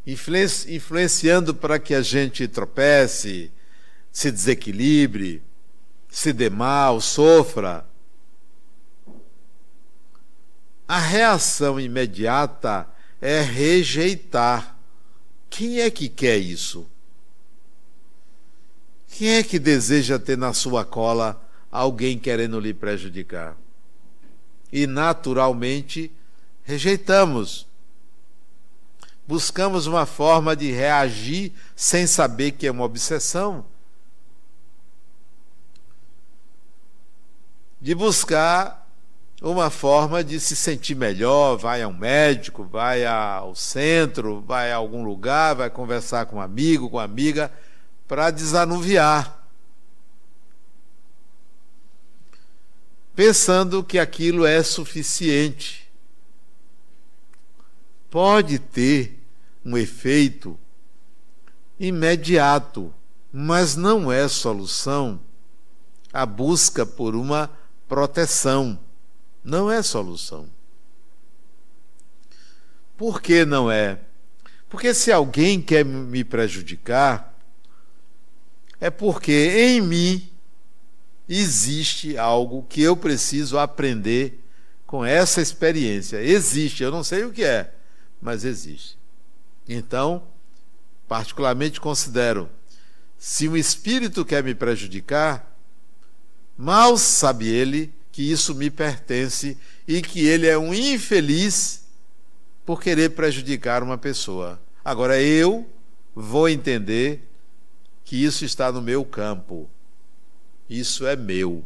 influenciando 0.06 1.56
para 1.56 1.80
que 1.80 1.96
a 1.96 2.04
gente 2.04 2.48
tropece, 2.48 3.52
se 4.14 4.32
desequilibre, 4.32 5.42
se 6.08 6.32
dê 6.32 6.48
mal, 6.48 7.02
sofra. 7.02 7.84
A 10.88 11.00
reação 11.00 11.80
imediata 11.80 12.88
é 13.20 13.42
rejeitar. 13.42 14.78
Quem 15.50 15.82
é 15.82 15.90
que 15.90 16.08
quer 16.08 16.38
isso? 16.38 16.88
Quem 19.08 19.30
é 19.30 19.44
que 19.44 19.58
deseja 19.58 20.20
ter 20.20 20.38
na 20.38 20.54
sua 20.54 20.86
cola 20.86 21.44
alguém 21.72 22.20
querendo 22.20 22.60
lhe 22.60 22.74
prejudicar? 22.74 23.58
E 24.72 24.86
naturalmente 24.86 26.12
rejeitamos. 26.64 27.68
Buscamos 29.28 29.88
uma 29.88 30.06
forma 30.06 30.56
de 30.56 30.72
reagir 30.72 31.52
sem 31.76 32.06
saber 32.06 32.52
que 32.52 32.68
é 32.68 32.72
uma 32.72 32.84
obsessão. 32.84 33.66
De 37.84 37.94
buscar 37.94 38.90
uma 39.42 39.70
forma 39.70 40.24
de 40.24 40.40
se 40.40 40.56
sentir 40.56 40.96
melhor, 40.96 41.58
vai 41.58 41.82
a 41.82 41.88
um 41.90 41.94
médico, 41.94 42.64
vai 42.64 43.06
ao 43.06 43.54
centro, 43.56 44.40
vai 44.40 44.72
a 44.72 44.78
algum 44.78 45.04
lugar, 45.04 45.54
vai 45.54 45.70
conversar 45.70 46.28
com 46.28 46.38
um 46.38 46.42
amigo, 46.42 46.90
com 46.90 46.96
uma 46.96 47.04
amiga, 47.04 47.52
para 48.08 48.32
desanuviar. 48.32 49.46
Pensando 53.14 53.84
que 53.84 54.00
aquilo 54.00 54.46
é 54.46 54.64
suficiente. 54.64 55.92
Pode 58.10 58.60
ter 58.60 59.22
um 59.66 59.78
efeito 59.78 60.58
imediato, 61.78 62.94
mas 63.30 63.76
não 63.76 64.10
é 64.10 64.26
solução 64.30 65.20
a 66.14 66.26
busca 66.26 66.86
por 66.86 67.14
uma 67.14 67.50
proteção 67.88 68.80
não 69.44 69.70
é 69.72 69.82
solução. 69.82 70.48
Por 72.98 73.22
que 73.22 73.44
não 73.46 73.72
é? 73.72 74.00
Porque 74.70 74.94
se 74.94 75.12
alguém 75.12 75.62
quer 75.62 75.84
me 75.84 76.24
prejudicar, 76.24 77.38
é 78.80 78.90
porque 78.90 79.32
em 79.32 79.82
mim 79.82 80.30
existe 81.28 82.18
algo 82.18 82.64
que 82.64 82.82
eu 82.82 82.98
preciso 82.98 83.58
aprender 83.58 84.44
com 84.86 85.04
essa 85.06 85.42
experiência. 85.42 86.22
Existe, 86.22 86.84
eu 86.84 86.92
não 86.92 87.04
sei 87.04 87.24
o 87.24 87.32
que 87.32 87.44
é, 87.44 87.74
mas 88.22 88.44
existe. 88.44 88.98
Então, 89.68 90.24
particularmente 91.08 91.80
considero, 91.80 92.50
se 93.18 93.48
um 93.48 93.56
espírito 93.56 94.26
quer 94.26 94.44
me 94.44 94.54
prejudicar, 94.54 95.53
mal 96.58 96.98
sabe 96.98 97.48
ele 97.48 97.94
que 98.12 98.32
isso 98.32 98.54
me 98.54 98.70
pertence 98.70 99.58
e 99.88 100.02
que 100.02 100.26
ele 100.26 100.48
é 100.48 100.58
um 100.58 100.74
infeliz 100.74 101.84
por 102.66 102.82
querer 102.82 103.10
prejudicar 103.10 103.84
uma 103.84 103.98
pessoa. 103.98 104.62
Agora 104.84 105.22
eu 105.22 105.68
vou 106.16 106.48
entender 106.48 107.28
que 108.04 108.24
isso 108.24 108.46
está 108.46 108.72
no 108.72 108.82
meu 108.82 109.04
campo. 109.04 109.70
Isso 110.70 111.06
é 111.06 111.16
meu. 111.16 111.64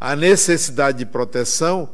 A 0.00 0.16
necessidade 0.16 0.98
de 0.98 1.06
proteção 1.06 1.92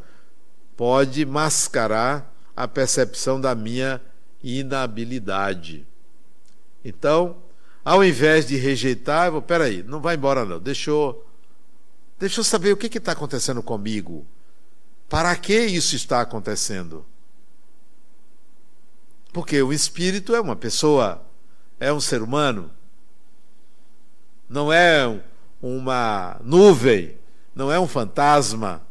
pode 0.77 1.25
mascarar 1.27 2.33
a 2.57 2.67
percepção 2.69 3.41
da 3.41 3.55
minha 3.55 4.01
inabilidade. 4.43 5.87
Então, 6.85 7.37
ao 7.85 8.05
invés 8.05 8.47
de 8.47 8.57
rejeitar, 8.57 9.27
eu 9.27 9.33
vou, 9.33 9.43
peraí, 9.43 9.83
não 9.83 10.01
vai 10.01 10.15
embora 10.15 10.45
não, 10.45 10.61
deixa 10.61 10.91
eu, 10.91 11.26
deixa 12.19 12.41
eu 12.41 12.45
saber 12.45 12.73
o 12.73 12.77
que 12.77 12.99
está 12.99 13.13
acontecendo 13.13 13.63
comigo. 13.63 14.27
Para 15.09 15.35
que 15.37 15.59
isso 15.59 15.95
está 15.95 16.21
acontecendo? 16.21 17.05
Porque 19.33 19.63
o 19.63 19.73
espírito 19.73 20.35
é 20.35 20.41
uma 20.41 20.57
pessoa, 20.57 21.23
é 21.79 21.93
um 21.93 22.01
ser 22.01 22.23
humano, 22.23 22.71
não 24.49 24.73
é 24.73 25.21
uma 25.61 26.41
nuvem, 26.43 27.17
não 27.55 27.71
é 27.71 27.79
um 27.79 27.87
fantasma, 27.87 28.83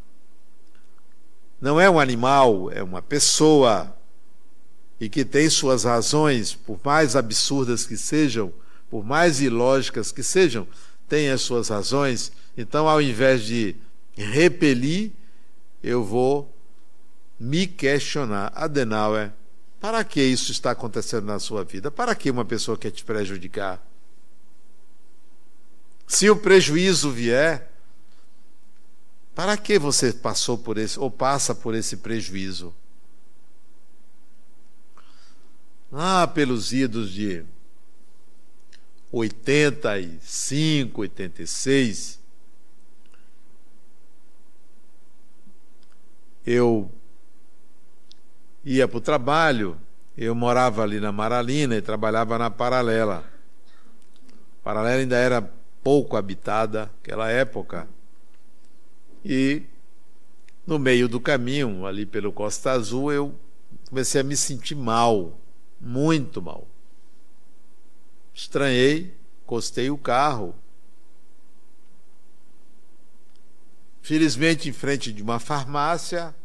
não 1.60 1.80
é 1.80 1.90
um 1.90 2.00
animal, 2.00 2.72
é 2.72 2.84
uma 2.84 3.02
pessoa 3.02 3.96
e 5.00 5.10
que 5.10 5.26
tem 5.26 5.50
suas 5.50 5.84
razões, 5.84 6.54
por 6.54 6.80
mais 6.84 7.16
absurdas 7.16 7.86
que 7.86 7.98
sejam, 7.98 8.54
por 8.90 9.04
mais 9.04 9.42
ilógicas 9.42 10.12
que 10.12 10.24
sejam, 10.24 10.68
tem 11.08 11.30
as 11.30 11.42
suas 11.42 11.70
razões. 11.70 12.32
Então, 12.58 12.88
ao 12.88 13.02
invés 13.02 13.44
de 13.44 13.76
repelir, 14.16 15.12
eu 15.84 16.04
vou 16.04 16.54
me 17.40 17.68
questionar. 17.68 18.52
Adenauer, 18.56 19.34
para 19.80 20.04
que 20.04 20.22
isso 20.22 20.52
está 20.52 20.72
acontecendo 20.72 21.26
na 21.26 21.40
sua 21.40 21.64
vida? 21.64 21.92
Para 21.92 22.16
que 22.16 22.32
uma 22.32 22.46
pessoa 22.46 22.78
quer 22.78 22.92
te 22.92 23.04
prejudicar? 23.04 23.86
Se 26.08 26.30
o 26.30 26.36
prejuízo 26.36 27.12
vier, 27.12 27.72
para 29.34 29.58
que 29.58 29.78
você 29.78 30.14
passou 30.14 30.58
por 30.58 30.78
esse 30.78 31.00
ou 31.00 31.12
passa 31.12 31.54
por 31.54 31.76
esse 31.76 31.98
prejuízo? 31.98 32.74
Lá 35.92 36.26
pelos 36.26 36.72
idos 36.72 37.12
de 37.12 37.44
85, 39.12 41.02
86, 41.02 42.20
eu 46.46 46.92
ia 48.64 48.88
para 48.88 48.98
o 48.98 49.02
trabalho, 49.02 49.78
eu 50.18 50.34
morava 50.34 50.84
ali 50.84 51.00
na 51.00 51.12
Maralina 51.12 51.76
e 51.76 51.82
trabalhava 51.82 52.38
na 52.38 52.50
Paralela. 52.50 53.24
Paralela 54.64 55.02
ainda 55.02 55.18
era 55.18 55.42
pouco 55.84 56.16
habitada 56.18 56.92
naquela 56.98 57.30
época. 57.30 57.88
E 59.24 59.64
no 60.66 60.80
meio 60.80 61.08
do 61.08 61.20
caminho, 61.20 61.86
ali 61.86 62.06
pelo 62.06 62.32
Costa 62.32 62.72
Azul, 62.72 63.12
eu 63.12 63.36
comecei 63.90 64.22
a 64.22 64.24
me 64.24 64.36
sentir 64.36 64.76
mal, 64.76 65.38
muito 65.80 66.42
mal. 66.42 66.68
Estranhei, 68.34 69.16
costei 69.46 69.90
o 69.90 69.98
carro. 69.98 70.56
Felizmente, 74.06 74.70
em 74.70 74.72
frente 74.72 75.12
de 75.12 75.24
uma 75.24 75.40
farmácia, 75.40 76.36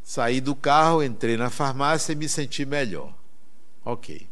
saí 0.00 0.40
do 0.40 0.54
carro, 0.54 1.02
entrei 1.02 1.36
na 1.36 1.50
farmácia 1.50 2.12
e 2.12 2.14
me 2.14 2.28
senti 2.28 2.64
melhor. 2.64 3.12
Ok. 3.84 4.28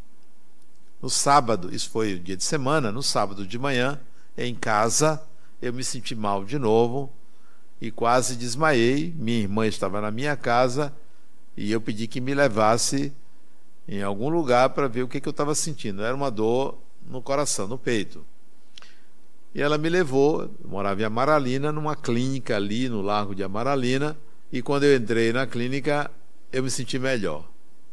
No 1.02 1.10
sábado, 1.10 1.74
isso 1.74 1.90
foi 1.90 2.14
o 2.14 2.20
dia 2.20 2.36
de 2.36 2.44
semana, 2.44 2.92
no 2.92 3.02
sábado 3.02 3.44
de 3.44 3.58
manhã, 3.58 4.00
em 4.38 4.54
casa, 4.54 5.20
eu 5.60 5.72
me 5.72 5.82
senti 5.82 6.14
mal 6.14 6.44
de 6.44 6.56
novo 6.56 7.12
e 7.80 7.90
quase 7.90 8.36
desmaiei. 8.36 9.12
Minha 9.16 9.40
irmã 9.40 9.66
estava 9.66 10.00
na 10.00 10.12
minha 10.12 10.36
casa 10.36 10.94
e 11.56 11.72
eu 11.72 11.80
pedi 11.80 12.06
que 12.06 12.20
me 12.20 12.32
levasse 12.32 13.12
em 13.88 14.04
algum 14.04 14.28
lugar 14.28 14.70
para 14.70 14.86
ver 14.86 15.02
o 15.02 15.08
que, 15.08 15.20
que 15.20 15.26
eu 15.26 15.32
estava 15.32 15.52
sentindo. 15.52 16.00
Era 16.00 16.14
uma 16.14 16.30
dor 16.30 16.78
no 17.04 17.20
coração, 17.20 17.66
no 17.66 17.76
peito. 17.76 18.24
E 19.54 19.62
ela 19.62 19.78
me 19.78 19.88
levou, 19.88 20.50
morava 20.64 21.00
em 21.00 21.04
Amaralina, 21.04 21.70
numa 21.70 21.94
clínica 21.94 22.56
ali 22.56 22.88
no 22.88 23.00
Largo 23.00 23.34
de 23.34 23.44
Amaralina, 23.44 24.16
e 24.50 24.60
quando 24.60 24.82
eu 24.84 24.96
entrei 24.96 25.32
na 25.32 25.46
clínica, 25.46 26.10
eu 26.52 26.62
me 26.62 26.70
senti 26.70 26.98
melhor. 26.98 27.48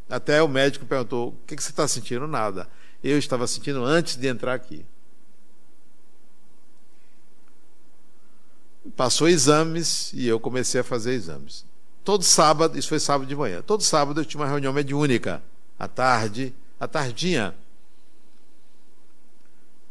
Até 0.10 0.42
o 0.42 0.48
médico 0.48 0.86
perguntou: 0.86 1.30
o 1.30 1.46
que, 1.46 1.56
que 1.56 1.64
você 1.64 1.70
está 1.70 1.88
sentindo? 1.88 2.28
Nada. 2.28 2.68
Eu 3.04 3.18
estava 3.18 3.48
sentindo 3.48 3.84
antes 3.84 4.16
de 4.16 4.28
entrar 4.28 4.54
aqui. 4.54 4.86
Passou 8.96 9.30
exames 9.30 10.12
e 10.14 10.28
eu 10.28 10.40
comecei 10.40 10.82
a 10.82 10.84
fazer 10.84 11.14
exames. 11.14 11.66
Todo 12.04 12.24
sábado, 12.24 12.78
isso 12.78 12.90
foi 12.90 13.00
sábado 13.00 13.28
de 13.28 13.36
manhã, 13.36 13.62
todo 13.62 13.84
sábado 13.84 14.22
eu 14.22 14.26
tinha 14.26 14.42
uma 14.42 14.50
reunião 14.50 14.74
mediúnica, 14.74 15.42
à 15.78 15.88
tarde, 15.88 16.54
à 16.80 16.88
tardinha. 16.88 17.56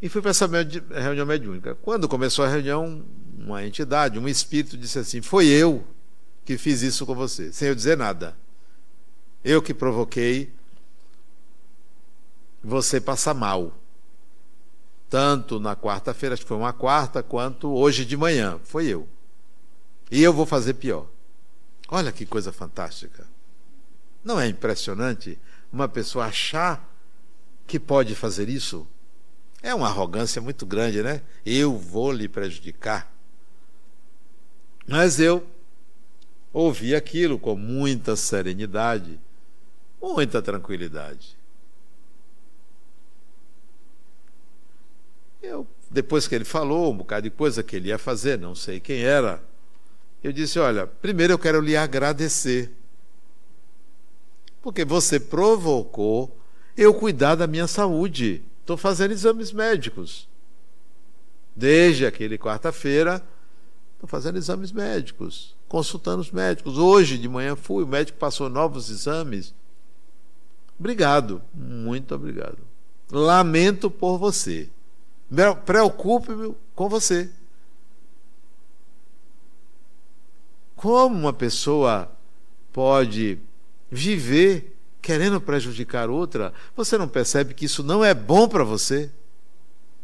E 0.02 0.08
fui 0.08 0.22
para 0.22 0.30
essa 0.30 0.46
reunião 0.46 1.26
mediúnica. 1.26 1.74
Quando 1.74 2.08
começou 2.08 2.44
a 2.44 2.48
reunião, 2.48 3.04
uma 3.38 3.64
entidade, 3.64 4.18
um 4.18 4.28
espírito 4.28 4.76
disse 4.76 4.98
assim: 4.98 5.20
Foi 5.20 5.46
eu 5.46 5.84
que 6.44 6.56
fiz 6.56 6.82
isso 6.82 7.04
com 7.04 7.14
você, 7.14 7.52
sem 7.52 7.68
eu 7.68 7.74
dizer 7.74 7.96
nada. 7.96 8.36
Eu 9.44 9.62
que 9.62 9.74
provoquei 9.74 10.52
você 12.62 13.00
passar 13.00 13.34
mal 13.34 13.74
tanto 15.10 15.58
na 15.58 15.74
quarta-feira, 15.74 16.34
acho 16.34 16.42
que 16.44 16.48
foi 16.48 16.56
uma 16.56 16.72
quarta, 16.72 17.20
quanto 17.20 17.68
hoje 17.68 18.04
de 18.04 18.16
manhã. 18.16 18.60
Foi 18.62 18.86
eu. 18.86 19.08
E 20.08 20.22
eu 20.22 20.32
vou 20.32 20.46
fazer 20.46 20.74
pior. 20.74 21.06
Olha 21.88 22.12
que 22.12 22.24
coisa 22.24 22.52
fantástica. 22.52 23.26
Não 24.22 24.38
é 24.40 24.46
impressionante 24.46 25.36
uma 25.72 25.88
pessoa 25.88 26.26
achar 26.26 26.88
que 27.66 27.80
pode 27.80 28.14
fazer 28.14 28.48
isso? 28.48 28.86
É 29.62 29.74
uma 29.74 29.88
arrogância 29.88 30.40
muito 30.40 30.64
grande, 30.64 31.02
né? 31.02 31.20
Eu 31.44 31.76
vou 31.76 32.10
lhe 32.12 32.28
prejudicar. 32.28 33.12
Mas 34.86 35.20
eu 35.20 35.46
ouvi 36.52 36.94
aquilo 36.94 37.38
com 37.38 37.54
muita 37.54 38.16
serenidade, 38.16 39.20
muita 40.00 40.40
tranquilidade. 40.40 41.36
Eu, 45.42 45.66
depois 45.90 46.26
que 46.26 46.34
ele 46.34 46.44
falou 46.44 46.92
um 46.92 46.96
bocado 46.96 47.22
de 47.22 47.30
coisa 47.30 47.62
que 47.62 47.76
ele 47.76 47.88
ia 47.88 47.98
fazer, 47.98 48.38
não 48.38 48.54
sei 48.54 48.80
quem 48.80 49.02
era, 49.02 49.42
eu 50.22 50.32
disse: 50.32 50.58
Olha, 50.58 50.86
primeiro 50.86 51.32
eu 51.32 51.38
quero 51.38 51.60
lhe 51.60 51.76
agradecer, 51.76 52.70
porque 54.60 54.84
você 54.84 55.18
provocou 55.18 56.36
eu 56.76 56.92
cuidar 56.92 57.34
da 57.34 57.46
minha 57.46 57.66
saúde. 57.66 58.42
Estou 58.70 58.78
fazendo 58.78 59.10
exames 59.10 59.50
médicos. 59.50 60.28
Desde 61.56 62.06
aquele 62.06 62.38
quarta-feira, 62.38 63.20
estou 63.94 64.08
fazendo 64.08 64.38
exames 64.38 64.70
médicos, 64.70 65.56
consultando 65.66 66.20
os 66.20 66.30
médicos. 66.30 66.78
Hoje 66.78 67.18
de 67.18 67.28
manhã 67.28 67.56
fui, 67.56 67.82
o 67.82 67.86
médico 67.88 68.16
passou 68.16 68.48
novos 68.48 68.88
exames. 68.88 69.52
Obrigado, 70.78 71.42
muito 71.52 72.14
obrigado. 72.14 72.58
Lamento 73.10 73.90
por 73.90 74.18
você. 74.18 74.70
Preocupe-me 75.66 76.54
com 76.72 76.88
você. 76.88 77.28
Como 80.76 81.18
uma 81.18 81.32
pessoa 81.32 82.08
pode 82.72 83.36
viver 83.90 84.69
querendo 85.00 85.40
prejudicar 85.40 86.10
outra? 86.10 86.52
Você 86.76 86.96
não 86.96 87.08
percebe 87.08 87.54
que 87.54 87.64
isso 87.64 87.82
não 87.82 88.04
é 88.04 88.14
bom 88.14 88.48
para 88.48 88.64
você? 88.64 89.10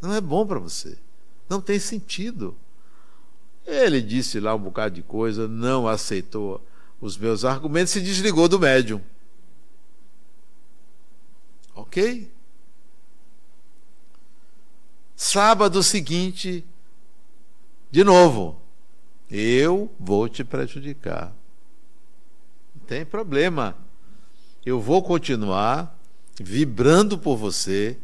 Não 0.01 0.13
é 0.13 0.21
bom 0.21 0.45
para 0.45 0.59
você. 0.59 0.97
Não 1.49 1.61
tem 1.61 1.79
sentido. 1.79 2.55
Ele 3.65 4.01
disse 4.01 4.39
lá 4.39 4.55
um 4.55 4.59
bocado 4.59 4.95
de 4.95 5.03
coisa, 5.03 5.47
não 5.47 5.87
aceitou 5.87 6.65
os 7.01 7.17
meus 7.17 7.43
argumentos 7.43 7.95
e 7.95 8.01
desligou 8.01 8.47
do 8.47 8.59
médium. 8.59 9.01
Ok? 11.75 12.31
Sábado 15.15 15.81
seguinte, 15.83 16.65
de 17.91 18.03
novo, 18.03 18.61
eu 19.29 19.91
vou 19.99 20.29
te 20.29 20.43
prejudicar. 20.43 21.33
Não 22.75 22.85
tem 22.85 23.05
problema. 23.05 23.75
Eu 24.67 24.81
vou 24.81 25.01
continuar 25.01 25.97
vibrando 26.37 27.17
por 27.17 27.37
você 27.37 27.97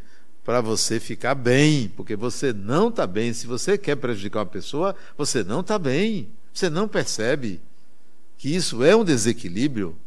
para 0.46 0.62
você 0.62 0.98
ficar 0.98 1.36
bem, 1.36 1.90
porque 1.90 2.16
você 2.16 2.54
não 2.54 2.88
está 2.88 3.06
bem. 3.06 3.34
Se 3.34 3.46
você 3.46 3.78
quer 3.78 3.98
prejudicar 3.98 4.40
uma 4.40 4.46
pessoa, 4.46 4.96
você 5.18 5.44
não 5.44 5.60
está 5.60 5.78
bem. 5.78 6.30
Você 6.54 6.70
não 6.70 6.88
percebe 6.88 7.60
que 8.38 8.56
isso 8.56 8.82
é 8.82 8.96
um 8.96 9.04
desequilíbrio. 9.04 9.98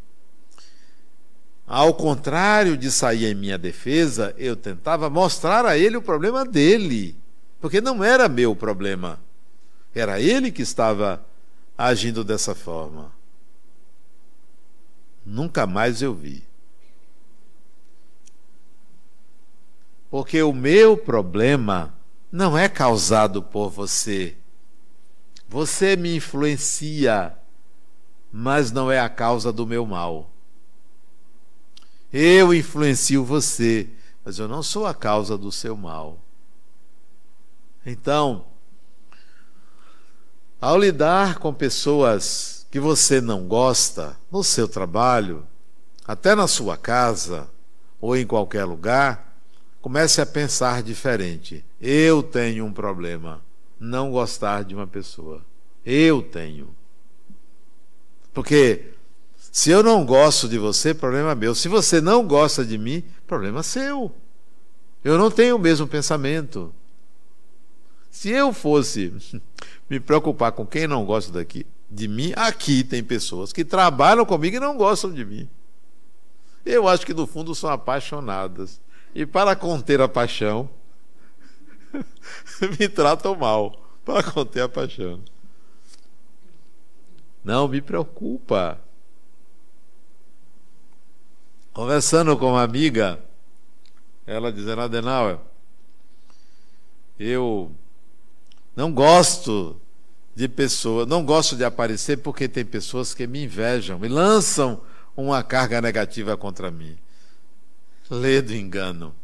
Ao 1.66 1.92
contrário 1.92 2.74
de 2.74 2.90
sair 2.90 3.26
em 3.26 3.34
minha 3.34 3.58
defesa, 3.58 4.34
eu 4.38 4.56
tentava 4.56 5.10
mostrar 5.10 5.66
a 5.66 5.76
ele 5.76 5.98
o 5.98 6.02
problema 6.02 6.42
dele, 6.42 7.14
porque 7.60 7.82
não 7.82 8.02
era 8.02 8.30
meu 8.30 8.56
problema. 8.56 9.20
Era 9.94 10.22
ele 10.22 10.50
que 10.50 10.62
estava 10.62 11.22
agindo 11.76 12.24
dessa 12.24 12.54
forma. 12.54 13.12
Nunca 15.22 15.66
mais 15.66 16.00
eu 16.00 16.14
vi. 16.14 16.45
Porque 20.10 20.42
o 20.42 20.52
meu 20.52 20.96
problema 20.96 21.94
não 22.30 22.56
é 22.56 22.68
causado 22.68 23.42
por 23.42 23.70
você. 23.70 24.36
Você 25.48 25.96
me 25.96 26.16
influencia, 26.16 27.36
mas 28.32 28.70
não 28.70 28.90
é 28.90 29.00
a 29.00 29.08
causa 29.08 29.52
do 29.52 29.66
meu 29.66 29.86
mal. 29.86 30.30
Eu 32.12 32.54
influencio 32.54 33.24
você, 33.24 33.88
mas 34.24 34.38
eu 34.38 34.48
não 34.48 34.62
sou 34.62 34.86
a 34.86 34.94
causa 34.94 35.36
do 35.36 35.50
seu 35.52 35.76
mal. 35.76 36.18
Então, 37.84 38.46
ao 40.60 40.78
lidar 40.78 41.38
com 41.38 41.52
pessoas 41.52 42.66
que 42.70 42.80
você 42.80 43.20
não 43.20 43.46
gosta, 43.46 44.16
no 44.30 44.42
seu 44.42 44.66
trabalho, 44.66 45.46
até 46.06 46.34
na 46.34 46.48
sua 46.48 46.76
casa 46.76 47.48
ou 48.00 48.16
em 48.16 48.26
qualquer 48.26 48.64
lugar, 48.64 49.25
comece 49.86 50.20
a 50.20 50.26
pensar 50.26 50.82
diferente. 50.82 51.64
Eu 51.80 52.20
tenho 52.20 52.64
um 52.64 52.72
problema, 52.72 53.40
não 53.78 54.10
gostar 54.10 54.64
de 54.64 54.74
uma 54.74 54.84
pessoa. 54.84 55.46
Eu 55.84 56.20
tenho. 56.22 56.74
Porque 58.34 58.94
se 59.38 59.70
eu 59.70 59.84
não 59.84 60.04
gosto 60.04 60.48
de 60.48 60.58
você, 60.58 60.92
problema 60.92 61.36
meu. 61.36 61.54
Se 61.54 61.68
você 61.68 62.00
não 62.00 62.26
gosta 62.26 62.64
de 62.64 62.76
mim, 62.76 63.04
problema 63.28 63.62
seu. 63.62 64.12
Eu 65.04 65.16
não 65.16 65.30
tenho 65.30 65.54
o 65.54 65.60
mesmo 65.60 65.86
pensamento. 65.86 66.74
Se 68.10 68.28
eu 68.30 68.52
fosse 68.52 69.14
me 69.88 70.00
preocupar 70.00 70.50
com 70.50 70.66
quem 70.66 70.88
não 70.88 71.04
gosta 71.04 71.30
daqui, 71.30 71.64
de 71.88 72.08
mim, 72.08 72.32
aqui 72.34 72.82
tem 72.82 73.04
pessoas 73.04 73.52
que 73.52 73.64
trabalham 73.64 74.26
comigo 74.26 74.56
e 74.56 74.60
não 74.60 74.76
gostam 74.76 75.12
de 75.12 75.24
mim. 75.24 75.48
Eu 76.64 76.88
acho 76.88 77.06
que 77.06 77.14
no 77.14 77.24
fundo 77.24 77.54
são 77.54 77.70
apaixonadas. 77.70 78.80
E 79.16 79.24
para 79.24 79.56
conter 79.56 79.98
a 80.02 80.06
paixão, 80.06 80.68
me 82.78 82.86
tratam 82.86 83.34
mal. 83.34 83.74
Para 84.04 84.22
conter 84.22 84.60
a 84.60 84.68
paixão. 84.68 85.22
Não 87.42 87.66
me 87.66 87.80
preocupa. 87.80 88.78
Conversando 91.72 92.36
com 92.36 92.50
uma 92.50 92.62
amiga, 92.62 93.18
ela 94.26 94.52
dizendo, 94.52 94.82
Adenauer, 94.82 95.38
eu 97.18 97.72
não 98.76 98.92
gosto 98.92 99.80
de 100.34 100.46
pessoas, 100.46 101.08
não 101.08 101.24
gosto 101.24 101.56
de 101.56 101.64
aparecer 101.64 102.18
porque 102.18 102.46
tem 102.46 102.66
pessoas 102.66 103.14
que 103.14 103.26
me 103.26 103.44
invejam 103.44 104.04
e 104.04 104.08
lançam 104.08 104.82
uma 105.16 105.42
carga 105.42 105.80
negativa 105.80 106.36
contra 106.36 106.70
mim. 106.70 106.98
Lê 108.10 108.40
do 108.40 108.54
engano. 108.54 109.14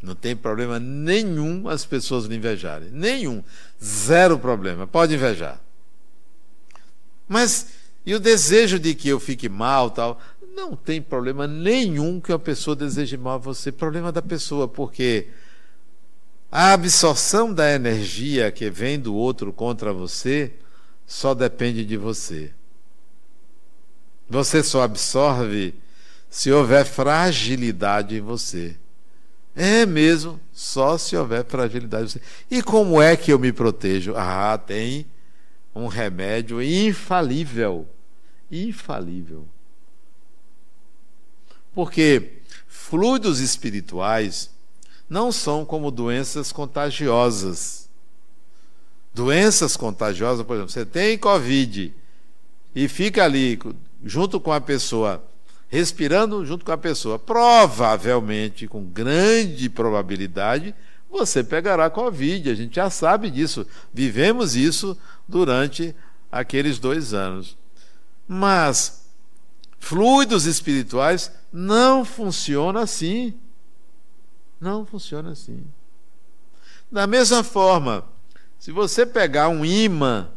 Não 0.00 0.14
tem 0.14 0.36
problema 0.36 0.78
nenhum 0.78 1.68
as 1.68 1.84
pessoas 1.84 2.28
me 2.28 2.36
invejarem. 2.36 2.88
Nenhum. 2.90 3.42
Zero 3.82 4.38
problema. 4.38 4.86
Pode 4.86 5.14
invejar. 5.14 5.60
Mas 7.26 7.68
e 8.06 8.14
o 8.14 8.20
desejo 8.20 8.78
de 8.78 8.94
que 8.94 9.08
eu 9.08 9.20
fique 9.20 9.48
mal, 9.48 9.90
tal? 9.90 10.20
Não 10.54 10.74
tem 10.74 11.02
problema 11.02 11.46
nenhum 11.46 12.20
que 12.20 12.32
uma 12.32 12.38
pessoa 12.38 12.74
deseje 12.74 13.16
mal 13.16 13.34
a 13.34 13.38
você. 13.38 13.70
Problema 13.70 14.10
da 14.10 14.22
pessoa, 14.22 14.66
porque 14.66 15.28
a 16.50 16.72
absorção 16.72 17.52
da 17.52 17.70
energia 17.70 18.50
que 18.50 18.70
vem 18.70 18.98
do 18.98 19.14
outro 19.14 19.52
contra 19.52 19.92
você 19.92 20.52
só 21.06 21.34
depende 21.34 21.84
de 21.84 21.96
você. 21.96 22.50
Você 24.28 24.62
só 24.62 24.82
absorve 24.82 25.74
se 26.28 26.50
houver 26.52 26.84
fragilidade 26.84 28.16
em 28.16 28.20
você. 28.20 28.76
É 29.54 29.84
mesmo, 29.84 30.40
só 30.52 30.96
se 30.96 31.16
houver 31.16 31.44
fragilidade 31.44 32.04
em 32.04 32.08
você. 32.08 32.20
E 32.50 32.62
como 32.62 33.00
é 33.00 33.16
que 33.16 33.32
eu 33.32 33.38
me 33.38 33.52
protejo? 33.52 34.14
Ah, 34.16 34.56
tem 34.58 35.06
um 35.74 35.86
remédio 35.86 36.62
infalível. 36.62 37.86
Infalível. 38.50 39.46
Porque 41.74 42.38
fluidos 42.66 43.40
espirituais 43.40 44.50
não 45.08 45.32
são 45.32 45.64
como 45.64 45.90
doenças 45.90 46.52
contagiosas. 46.52 47.88
Doenças 49.14 49.76
contagiosas, 49.76 50.44
por 50.46 50.54
exemplo, 50.54 50.72
você 50.72 50.84
tem 50.84 51.18
Covid 51.18 51.94
e 52.74 52.88
fica 52.88 53.24
ali 53.24 53.58
junto 54.04 54.38
com 54.38 54.52
a 54.52 54.60
pessoa, 54.60 55.24
respirando 55.68 56.44
junto 56.44 56.64
com 56.64 56.72
a 56.72 56.78
pessoa, 56.78 57.18
provavelmente, 57.18 58.66
com 58.66 58.84
grande 58.84 59.68
probabilidade, 59.68 60.74
você 61.10 61.44
pegará 61.44 61.90
Covid. 61.90 62.50
A 62.50 62.54
gente 62.54 62.76
já 62.76 62.90
sabe 62.90 63.30
disso. 63.30 63.66
Vivemos 63.92 64.56
isso 64.56 64.96
durante 65.26 65.94
aqueles 66.32 66.78
dois 66.78 67.14
anos. 67.14 67.56
Mas 68.26 69.06
fluidos 69.78 70.46
espirituais 70.46 71.32
não 71.52 72.04
funcionam 72.04 72.80
assim. 72.80 73.34
Não 74.60 74.84
funciona 74.84 75.32
assim. 75.32 75.64
Da 76.90 77.06
mesma 77.06 77.44
forma, 77.44 78.04
se 78.58 78.72
você 78.72 79.04
pegar 79.04 79.48
um 79.48 79.64
imã 79.64 80.28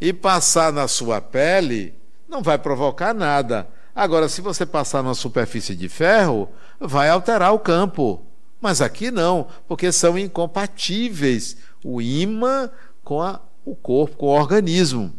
e 0.00 0.12
passar 0.12 0.72
na 0.72 0.88
sua 0.88 1.20
pele, 1.20 1.94
não 2.28 2.42
vai 2.42 2.58
provocar 2.58 3.12
nada. 3.12 3.68
Agora, 3.94 4.28
se 4.28 4.40
você 4.40 4.64
passar 4.64 5.02
na 5.02 5.14
superfície 5.14 5.74
de 5.74 5.88
ferro, 5.88 6.48
vai 6.80 7.08
alterar 7.08 7.52
o 7.52 7.58
campo. 7.58 8.24
Mas 8.60 8.80
aqui 8.80 9.10
não, 9.10 9.48
porque 9.66 9.90
são 9.90 10.18
incompatíveis 10.18 11.56
o 11.84 12.00
imã 12.00 12.70
com 13.02 13.20
a, 13.20 13.40
o 13.64 13.74
corpo, 13.74 14.16
com 14.16 14.26
o 14.26 14.30
organismo. 14.30 15.12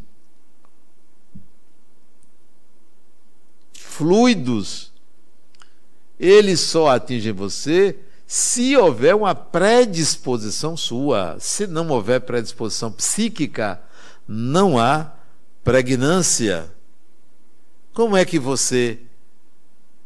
Fluidos 3.73 4.93
eles 6.19 6.61
só 6.61 6.87
atingem 6.87 7.33
você 7.33 7.97
se 8.25 8.77
houver 8.77 9.13
uma 9.13 9.35
predisposição 9.35 10.77
sua. 10.77 11.35
Se 11.39 11.67
não 11.67 11.89
houver 11.89 12.21
predisposição 12.21 12.91
psíquica, 12.91 13.81
não 14.25 14.79
há 14.79 15.11
pregnância. 15.63 16.72
Como 17.93 18.17
é 18.17 18.25
que 18.25 18.39
você 18.39 18.99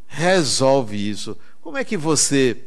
resolve 0.08 1.10
isso? 1.10 1.38
Como 1.62 1.78
é 1.78 1.84
que 1.84 1.98
você 1.98 2.64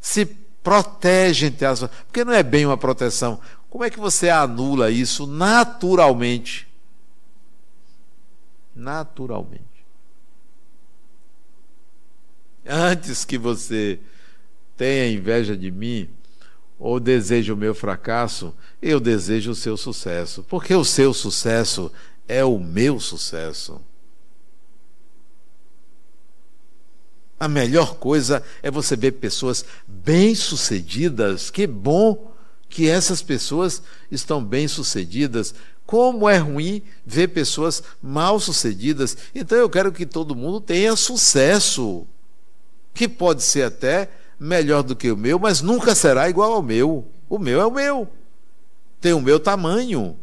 se 0.00 0.24
protege 0.62 1.46
entre 1.46 1.66
as. 1.66 1.80
Porque 1.80 2.24
não 2.24 2.32
é 2.32 2.42
bem 2.42 2.66
uma 2.66 2.76
proteção. 2.76 3.40
Como 3.68 3.84
é 3.84 3.90
que 3.90 4.00
você 4.00 4.28
anula 4.28 4.90
isso 4.90 5.26
naturalmente? 5.26 6.68
Naturalmente. 8.74 9.64
Antes 12.66 13.24
que 13.24 13.38
você 13.38 13.98
tenha 14.76 15.12
inveja 15.12 15.56
de 15.56 15.70
mim 15.70 16.08
ou 16.78 16.98
deseje 16.98 17.52
o 17.52 17.56
meu 17.56 17.74
fracasso, 17.74 18.54
eu 18.80 18.98
desejo 18.98 19.50
o 19.50 19.54
seu 19.54 19.76
sucesso, 19.76 20.42
porque 20.48 20.74
o 20.74 20.84
seu 20.84 21.12
sucesso 21.12 21.92
é 22.26 22.44
o 22.44 22.58
meu 22.58 22.98
sucesso. 22.98 23.80
A 27.40 27.48
melhor 27.48 27.94
coisa 27.94 28.42
é 28.62 28.70
você 28.70 28.94
ver 28.94 29.12
pessoas 29.12 29.64
bem-sucedidas. 29.88 31.48
Que 31.48 31.66
bom 31.66 32.30
que 32.68 32.86
essas 32.86 33.22
pessoas 33.22 33.82
estão 34.10 34.44
bem-sucedidas. 34.44 35.54
Como 35.86 36.28
é 36.28 36.36
ruim 36.36 36.82
ver 37.04 37.28
pessoas 37.28 37.82
mal-sucedidas. 38.02 39.16
Então 39.34 39.56
eu 39.56 39.70
quero 39.70 39.90
que 39.90 40.04
todo 40.04 40.36
mundo 40.36 40.60
tenha 40.60 40.94
sucesso 40.94 42.06
que 42.92 43.08
pode 43.08 43.42
ser 43.42 43.62
até 43.62 44.10
melhor 44.38 44.82
do 44.82 44.94
que 44.94 45.10
o 45.10 45.16
meu, 45.16 45.38
mas 45.38 45.62
nunca 45.62 45.94
será 45.94 46.28
igual 46.28 46.52
ao 46.52 46.62
meu. 46.62 47.06
O 47.26 47.38
meu 47.38 47.58
é 47.58 47.66
o 47.66 47.70
meu. 47.70 48.06
Tem 49.00 49.14
o 49.14 49.20
meu 49.20 49.40
tamanho. 49.40 50.14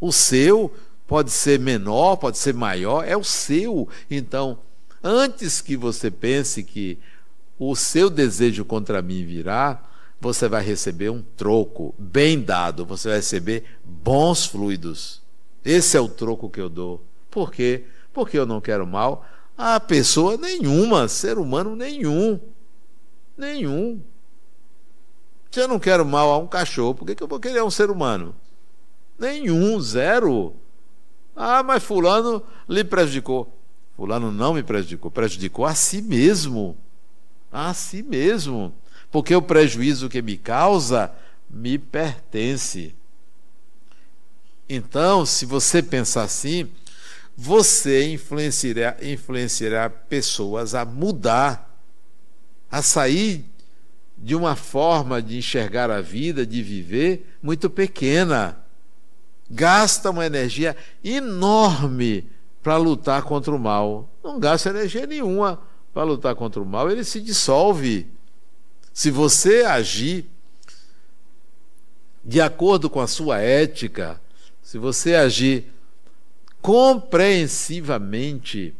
O 0.00 0.12
seu 0.12 0.72
pode 1.08 1.32
ser 1.32 1.58
menor, 1.58 2.16
pode 2.16 2.38
ser 2.38 2.54
maior, 2.54 3.04
é 3.04 3.16
o 3.16 3.24
seu. 3.24 3.88
Então, 4.08 4.58
antes 5.02 5.60
que 5.60 5.76
você 5.76 6.10
pense 6.10 6.62
que 6.62 6.98
o 7.58 7.74
seu 7.74 8.08
desejo 8.08 8.64
contra 8.64 9.02
mim 9.02 9.24
virá, 9.24 9.82
você 10.20 10.48
vai 10.48 10.62
receber 10.62 11.10
um 11.10 11.22
troco 11.36 11.94
bem 11.98 12.40
dado, 12.40 12.84
você 12.84 13.08
vai 13.08 13.18
receber 13.18 13.64
bons 13.84 14.46
fluidos. 14.46 15.22
Esse 15.64 15.96
é 15.96 16.00
o 16.00 16.08
troco 16.08 16.50
que 16.50 16.60
eu 16.60 16.68
dou. 16.68 17.02
Por 17.30 17.52
quê? 17.52 17.84
Porque 18.12 18.38
eu 18.38 18.46
não 18.46 18.60
quero 18.60 18.86
mal 18.86 19.24
a 19.58 19.80
pessoa 19.80 20.36
nenhuma, 20.36 21.08
ser 21.08 21.36
humano 21.36 21.74
nenhum. 21.74 22.38
Nenhum. 23.36 24.00
Se 25.50 25.60
eu 25.60 25.66
não 25.66 25.80
quero 25.80 26.06
mal 26.06 26.30
a 26.30 26.38
um 26.38 26.46
cachorro, 26.46 26.94
por 26.94 27.06
que, 27.06 27.16
que 27.16 27.22
eu 27.22 27.26
vou 27.26 27.40
querer 27.40 27.64
um 27.64 27.70
ser 27.70 27.90
humano? 27.90 28.34
Nenhum, 29.18 29.80
zero. 29.80 30.54
Ah, 31.34 31.64
mas 31.64 31.82
fulano 31.82 32.40
lhe 32.68 32.84
prejudicou. 32.84 33.52
Fulano 33.98 34.30
não 34.30 34.54
me 34.54 34.62
prejudicou, 34.62 35.10
prejudicou 35.10 35.66
a 35.66 35.74
si 35.74 36.00
mesmo. 36.00 36.76
A 37.50 37.74
si 37.74 38.00
mesmo. 38.00 38.72
Porque 39.10 39.34
o 39.34 39.42
prejuízo 39.42 40.08
que 40.08 40.22
me 40.22 40.36
causa 40.36 41.12
me 41.50 41.76
pertence. 41.76 42.94
Então, 44.68 45.26
se 45.26 45.44
você 45.44 45.82
pensar 45.82 46.22
assim, 46.22 46.70
você 47.36 48.12
influenciará, 48.12 48.96
influenciará 49.02 49.90
pessoas 49.90 50.76
a 50.76 50.84
mudar, 50.84 51.76
a 52.70 52.82
sair 52.82 53.44
de 54.16 54.36
uma 54.36 54.54
forma 54.54 55.20
de 55.20 55.38
enxergar 55.38 55.90
a 55.90 56.00
vida, 56.00 56.46
de 56.46 56.62
viver, 56.62 57.36
muito 57.42 57.68
pequena. 57.68 58.60
Gasta 59.50 60.10
uma 60.10 60.24
energia 60.24 60.76
enorme 61.02 62.37
para 62.68 62.76
lutar 62.76 63.22
contra 63.22 63.54
o 63.54 63.58
mal. 63.58 64.10
Não 64.22 64.38
gasta 64.38 64.68
energia 64.68 65.06
nenhuma 65.06 65.58
para 65.94 66.02
lutar 66.02 66.34
contra 66.34 66.60
o 66.60 66.66
mal, 66.66 66.90
ele 66.90 67.02
se 67.02 67.18
dissolve. 67.18 68.06
Se 68.92 69.10
você 69.10 69.62
agir 69.62 70.26
de 72.22 72.42
acordo 72.42 72.90
com 72.90 73.00
a 73.00 73.06
sua 73.06 73.38
ética, 73.38 74.20
se 74.62 74.76
você 74.76 75.14
agir 75.14 75.72
compreensivamente 76.60 78.74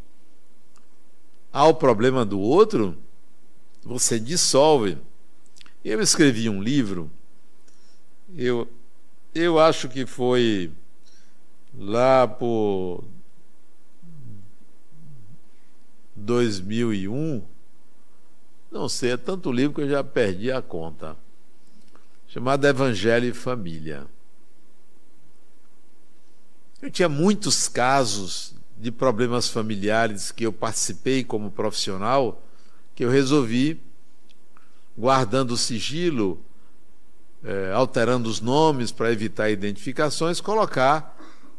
ao 1.50 1.72
problema 1.72 2.26
do 2.26 2.38
outro, 2.38 2.94
você 3.82 4.20
dissolve. 4.20 4.98
Eu 5.82 6.02
escrevi 6.02 6.50
um 6.50 6.62
livro, 6.62 7.10
eu, 8.36 8.68
eu 9.34 9.58
acho 9.58 9.88
que 9.88 10.04
foi 10.04 10.70
lá 11.74 12.28
por 12.28 13.02
2001, 16.18 17.42
não 18.70 18.88
sei, 18.88 19.12
é 19.12 19.16
tanto 19.16 19.50
livro 19.50 19.74
que 19.74 19.80
eu 19.82 19.88
já 19.88 20.04
perdi 20.04 20.52
a 20.52 20.60
conta, 20.60 21.16
chamado 22.26 22.66
Evangelho 22.66 23.26
e 23.26 23.32
Família. 23.32 24.06
Eu 26.82 26.90
tinha 26.90 27.08
muitos 27.08 27.68
casos 27.68 28.54
de 28.76 28.92
problemas 28.92 29.48
familiares 29.48 30.30
que 30.30 30.44
eu 30.44 30.52
participei 30.52 31.24
como 31.24 31.50
profissional, 31.50 32.42
que 32.94 33.04
eu 33.04 33.10
resolvi, 33.10 33.80
guardando 34.96 35.52
o 35.52 35.56
sigilo, 35.56 36.40
é, 37.42 37.72
alterando 37.72 38.28
os 38.28 38.40
nomes 38.40 38.92
para 38.92 39.12
evitar 39.12 39.50
identificações, 39.50 40.40
colocar 40.40 41.16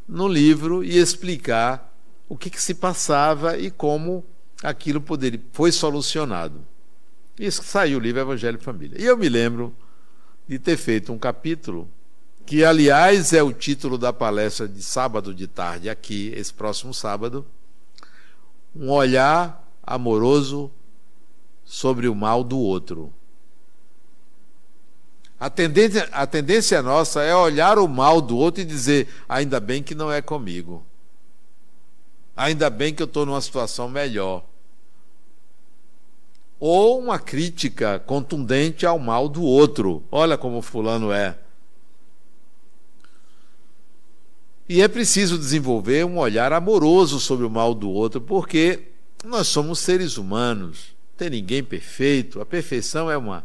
no 0.07 0.27
livro 0.27 0.83
e 0.83 0.97
explicar 0.97 1.93
o 2.27 2.37
que, 2.37 2.49
que 2.49 2.61
se 2.61 2.73
passava 2.73 3.57
e 3.57 3.71
como 3.71 4.25
aquilo 4.63 5.01
poderia, 5.01 5.41
foi 5.51 5.71
solucionado. 5.71 6.65
Isso 7.39 7.63
saiu 7.63 7.97
o 7.97 8.01
livro 8.01 8.21
Evangelho 8.21 8.57
e 8.59 8.63
Família. 8.63 9.01
E 9.01 9.05
eu 9.05 9.17
me 9.17 9.29
lembro 9.29 9.73
de 10.47 10.59
ter 10.59 10.77
feito 10.77 11.13
um 11.13 11.17
capítulo 11.17 11.89
que 12.45 12.65
aliás 12.65 13.31
é 13.31 13.43
o 13.43 13.53
título 13.53 13.97
da 13.97 14.11
palestra 14.11 14.67
de 14.67 14.81
sábado 14.81 15.35
de 15.35 15.47
tarde 15.47 15.87
aqui, 15.87 16.33
esse 16.35 16.51
próximo 16.51 16.93
sábado, 16.93 17.45
um 18.75 18.89
olhar 18.89 19.63
amoroso 19.83 20.71
sobre 21.63 22.07
o 22.07 22.15
mal 22.15 22.43
do 22.43 22.57
outro. 22.57 23.13
A 25.39 25.49
tendência, 25.49 26.09
a 26.11 26.25
tendência 26.25 26.81
nossa 26.81 27.21
é 27.21 27.35
olhar 27.35 27.77
o 27.77 27.87
mal 27.87 28.19
do 28.19 28.35
outro 28.35 28.61
e 28.61 28.65
dizer: 28.65 29.07
ainda 29.29 29.59
bem 29.59 29.81
que 29.81 29.93
não 29.93 30.11
é 30.11 30.21
comigo. 30.21 30.83
Ainda 32.35 32.69
bem 32.69 32.93
que 32.93 33.03
eu 33.03 33.05
estou 33.05 33.25
numa 33.25 33.41
situação 33.41 33.87
melhor. 33.87 34.43
Ou 36.59 36.99
uma 36.99 37.17
crítica 37.17 37.99
contundente 37.99 38.85
ao 38.85 38.99
mal 38.99 39.29
do 39.29 39.43
outro. 39.43 40.03
Olha 40.11 40.37
como 40.37 40.61
Fulano 40.61 41.11
é. 41.11 41.37
E 44.67 44.83
é 44.83 44.87
preciso 44.87 45.37
desenvolver 45.37 46.05
um 46.05 46.19
olhar 46.19 46.53
amoroso 46.53 47.19
sobre 47.19 47.43
o 47.43 47.49
mal 47.49 47.73
do 47.73 47.89
outro, 47.89 48.21
porque 48.21 48.89
nós 49.25 49.47
somos 49.47 49.79
seres 49.79 50.15
humanos, 50.15 50.93
não 51.09 51.17
tem 51.17 51.29
ninguém 51.31 51.63
perfeito, 51.63 52.39
a 52.39 52.45
perfeição 52.45 53.09
é 53.09 53.17
uma, 53.17 53.43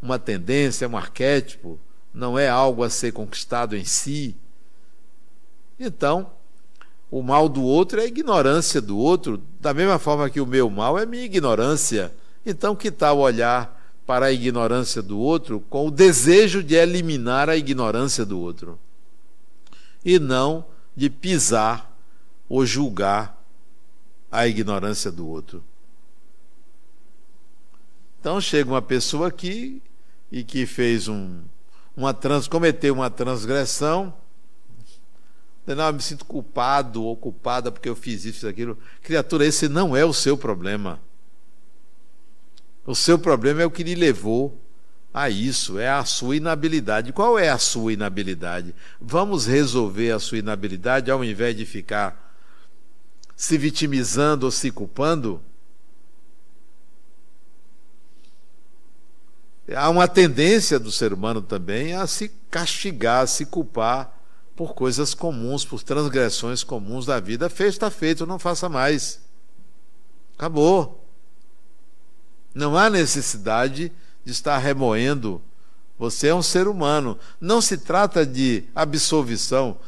uma 0.00 0.16
tendência, 0.16 0.84
é 0.84 0.88
um 0.88 0.96
arquétipo, 0.96 1.76
não 2.14 2.38
é 2.38 2.48
algo 2.48 2.84
a 2.84 2.90
ser 2.90 3.12
conquistado 3.12 3.76
em 3.76 3.84
si. 3.84 4.36
Então, 5.78 6.30
o 7.10 7.20
mal 7.20 7.48
do 7.48 7.64
outro 7.64 8.00
é 8.00 8.04
a 8.04 8.06
ignorância 8.06 8.80
do 8.80 8.96
outro, 8.96 9.42
da 9.60 9.74
mesma 9.74 9.98
forma 9.98 10.30
que 10.30 10.40
o 10.40 10.46
meu 10.46 10.70
mal 10.70 10.96
é 10.96 11.04
minha 11.04 11.24
ignorância. 11.24 12.14
Então, 12.44 12.74
que 12.74 12.90
tal 12.90 13.18
olhar 13.18 13.78
para 14.06 14.26
a 14.26 14.32
ignorância 14.32 15.02
do 15.02 15.18
outro 15.18 15.60
com 15.68 15.86
o 15.86 15.90
desejo 15.90 16.62
de 16.62 16.74
eliminar 16.74 17.48
a 17.48 17.56
ignorância 17.56 18.24
do 18.24 18.40
outro? 18.40 18.78
e 20.04 20.18
não 20.18 20.64
de 20.96 21.08
pisar 21.08 21.90
ou 22.48 22.64
julgar 22.64 23.38
a 24.30 24.46
ignorância 24.46 25.10
do 25.10 25.26
outro. 25.28 25.62
Então 28.18 28.40
chega 28.40 28.70
uma 28.70 28.82
pessoa 28.82 29.28
aqui 29.28 29.82
e 30.30 30.44
que 30.44 30.66
fez 30.66 31.08
um, 31.08 31.42
uma 31.96 32.12
trans, 32.12 32.46
cometeu 32.46 32.94
uma 32.94 33.10
transgressão, 33.10 34.14
não, 35.66 35.86
eu 35.86 35.92
me 35.92 36.02
sinto 36.02 36.24
culpado 36.24 37.04
ou 37.04 37.16
culpada 37.16 37.70
porque 37.70 37.88
eu 37.88 37.94
fiz 37.94 38.24
isso 38.24 38.48
aquilo. 38.48 38.76
Criatura, 39.02 39.46
esse 39.46 39.68
não 39.68 39.96
é 39.96 40.04
o 40.04 40.12
seu 40.12 40.36
problema. 40.36 41.00
O 42.90 42.94
seu 42.96 43.16
problema 43.16 43.62
é 43.62 43.64
o 43.64 43.70
que 43.70 43.84
lhe 43.84 43.94
levou 43.94 44.60
a 45.14 45.30
isso, 45.30 45.78
é 45.78 45.88
a 45.88 46.04
sua 46.04 46.34
inabilidade. 46.34 47.12
Qual 47.12 47.38
é 47.38 47.48
a 47.48 47.56
sua 47.56 47.92
inabilidade? 47.92 48.74
Vamos 49.00 49.46
resolver 49.46 50.10
a 50.10 50.18
sua 50.18 50.38
inabilidade 50.38 51.08
ao 51.08 51.22
invés 51.22 51.56
de 51.56 51.64
ficar 51.64 52.34
se 53.36 53.56
vitimizando 53.56 54.44
ou 54.44 54.50
se 54.50 54.72
culpando? 54.72 55.40
Há 59.72 59.88
uma 59.88 60.08
tendência 60.08 60.76
do 60.76 60.90
ser 60.90 61.12
humano 61.12 61.40
também 61.40 61.94
a 61.94 62.08
se 62.08 62.28
castigar, 62.50 63.22
a 63.22 63.26
se 63.28 63.46
culpar 63.46 64.20
por 64.56 64.74
coisas 64.74 65.14
comuns, 65.14 65.64
por 65.64 65.80
transgressões 65.80 66.64
comuns 66.64 67.06
da 67.06 67.20
vida. 67.20 67.48
Fez, 67.48 67.74
está 67.74 67.88
feito, 67.88 68.26
não 68.26 68.36
faça 68.36 68.68
mais. 68.68 69.20
Acabou. 70.36 70.99
Não 72.60 72.76
há 72.76 72.90
necessidade 72.90 73.90
de 74.22 74.32
estar 74.32 74.58
remoendo. 74.58 75.40
Você 75.98 76.28
é 76.28 76.34
um 76.34 76.42
ser 76.42 76.68
humano. 76.68 77.18
Não 77.40 77.58
se 77.62 77.78
trata 77.78 78.26
de 78.26 78.64
absolvição. 78.74 79.80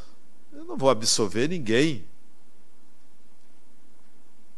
Eu 0.50 0.64
não 0.64 0.74
vou 0.74 0.88
absolver 0.88 1.50
ninguém. 1.50 2.02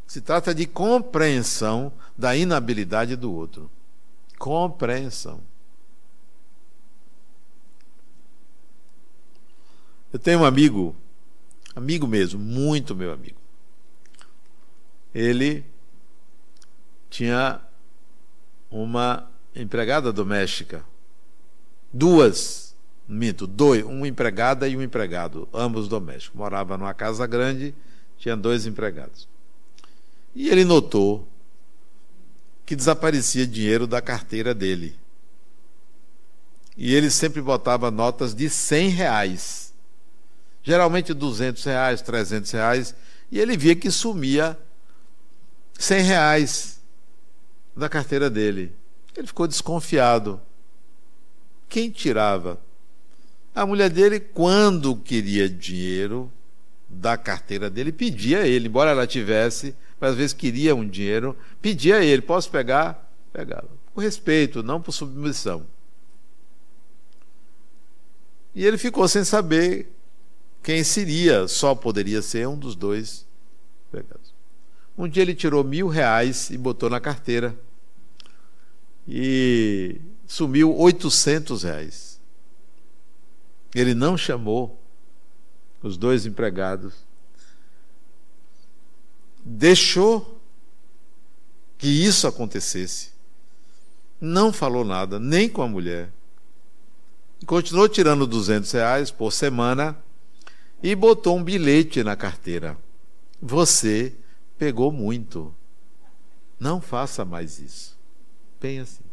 Se 0.06 0.20
trata 0.20 0.54
de 0.54 0.64
compreensão 0.64 1.92
da 2.16 2.36
inabilidade 2.36 3.16
do 3.16 3.32
outro. 3.32 3.68
Compreensão. 4.38 5.40
Eu 10.12 10.20
tenho 10.20 10.38
um 10.38 10.44
amigo, 10.44 10.94
amigo 11.74 12.06
mesmo, 12.06 12.38
muito 12.38 12.94
meu 12.94 13.12
amigo. 13.12 13.40
Ele 15.12 15.64
tinha 17.10 17.60
uma 18.74 19.30
empregada 19.54 20.12
doméstica. 20.12 20.84
Duas, 21.92 22.74
minto, 23.08 23.46
dois, 23.46 23.84
uma 23.84 24.08
empregada 24.08 24.66
e 24.66 24.76
um 24.76 24.82
empregado, 24.82 25.48
ambos 25.54 25.86
domésticos. 25.86 26.36
Morava 26.36 26.76
numa 26.76 26.92
casa 26.92 27.24
grande, 27.24 27.72
tinha 28.18 28.36
dois 28.36 28.66
empregados. 28.66 29.28
E 30.34 30.48
ele 30.48 30.64
notou 30.64 31.28
que 32.66 32.74
desaparecia 32.74 33.46
dinheiro 33.46 33.86
da 33.86 34.02
carteira 34.02 34.52
dele. 34.52 34.98
E 36.76 36.92
ele 36.92 37.10
sempre 37.10 37.40
botava 37.40 37.92
notas 37.92 38.34
de 38.34 38.50
100 38.50 38.88
reais. 38.88 39.72
Geralmente 40.64 41.14
200 41.14 41.62
reais, 41.62 42.02
300 42.02 42.50
reais. 42.50 42.94
E 43.30 43.38
ele 43.38 43.56
via 43.56 43.76
que 43.76 43.92
sumia 43.92 44.58
100 45.78 46.02
reais 46.02 46.73
da 47.76 47.88
carteira 47.88 48.30
dele. 48.30 48.72
Ele 49.16 49.26
ficou 49.26 49.46
desconfiado. 49.46 50.40
Quem 51.68 51.90
tirava? 51.90 52.60
A 53.54 53.64
mulher 53.64 53.90
dele, 53.90 54.18
quando 54.18 54.96
queria 54.96 55.48
dinheiro 55.48 56.30
da 56.88 57.16
carteira 57.16 57.70
dele, 57.70 57.92
pedia 57.92 58.40
a 58.40 58.46
ele, 58.46 58.68
embora 58.68 58.90
ela 58.90 59.06
tivesse, 59.06 59.74
mas 60.00 60.10
às 60.10 60.16
vezes 60.16 60.32
queria 60.32 60.74
um 60.74 60.86
dinheiro, 60.86 61.36
pedia 61.62 61.96
a 61.96 62.04
ele: 62.04 62.22
posso 62.22 62.50
pegar? 62.50 63.10
Pegava. 63.32 63.68
Por 63.92 64.02
respeito, 64.02 64.62
não 64.62 64.80
por 64.80 64.92
submissão. 64.92 65.66
E 68.54 68.64
ele 68.64 68.78
ficou 68.78 69.06
sem 69.08 69.24
saber 69.24 69.92
quem 70.62 70.82
seria, 70.82 71.46
só 71.46 71.74
poderia 71.74 72.22
ser 72.22 72.48
um 72.48 72.56
dos 72.56 72.74
dois 72.74 73.26
pegados. 73.90 74.32
Um 74.96 75.08
dia 75.08 75.22
ele 75.22 75.34
tirou 75.34 75.64
mil 75.64 75.88
reais 75.88 76.50
e 76.50 76.56
botou 76.56 76.88
na 76.88 77.00
carteira. 77.00 77.54
E 79.06 80.00
sumiu 80.26 80.74
800 80.74 81.62
reais. 81.62 82.20
Ele 83.74 83.94
não 83.94 84.16
chamou 84.16 84.80
os 85.82 85.96
dois 85.96 86.24
empregados. 86.26 86.94
Deixou 89.44 90.40
que 91.76 91.88
isso 91.88 92.26
acontecesse. 92.26 93.12
Não 94.20 94.52
falou 94.52 94.84
nada, 94.84 95.18
nem 95.18 95.48
com 95.48 95.60
a 95.60 95.68
mulher. 95.68 96.10
Continuou 97.46 97.88
tirando 97.88 98.26
200 98.26 98.72
reais 98.72 99.10
por 99.10 99.32
semana 99.32 99.98
e 100.82 100.94
botou 100.94 101.36
um 101.36 101.44
bilhete 101.44 102.02
na 102.02 102.16
carteira. 102.16 102.78
Você 103.40 104.14
pegou 104.56 104.90
muito. 104.90 105.54
Não 106.58 106.80
faça 106.80 107.24
mais 107.24 107.58
isso. 107.58 107.93
Assim. 108.80 109.04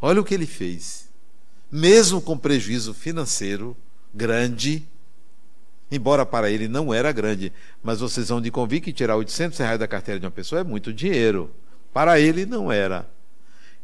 Olha 0.00 0.20
o 0.20 0.24
que 0.24 0.34
ele 0.34 0.46
fez. 0.46 1.08
Mesmo 1.70 2.20
com 2.20 2.36
prejuízo 2.36 2.92
financeiro 2.92 3.76
grande, 4.12 4.86
embora 5.90 6.26
para 6.26 6.50
ele 6.50 6.68
não 6.68 6.92
era 6.92 7.12
grande, 7.12 7.52
mas 7.82 8.00
vocês 8.00 8.28
vão 8.28 8.40
de 8.40 8.50
convir 8.50 8.82
que 8.82 8.92
tirar 8.92 9.16
800 9.16 9.58
reais 9.58 9.78
da 9.78 9.88
carteira 9.88 10.20
de 10.20 10.26
uma 10.26 10.32
pessoa 10.32 10.60
é 10.60 10.64
muito 10.64 10.92
dinheiro. 10.92 11.50
Para 11.92 12.18
ele 12.18 12.44
não 12.44 12.70
era. 12.70 13.08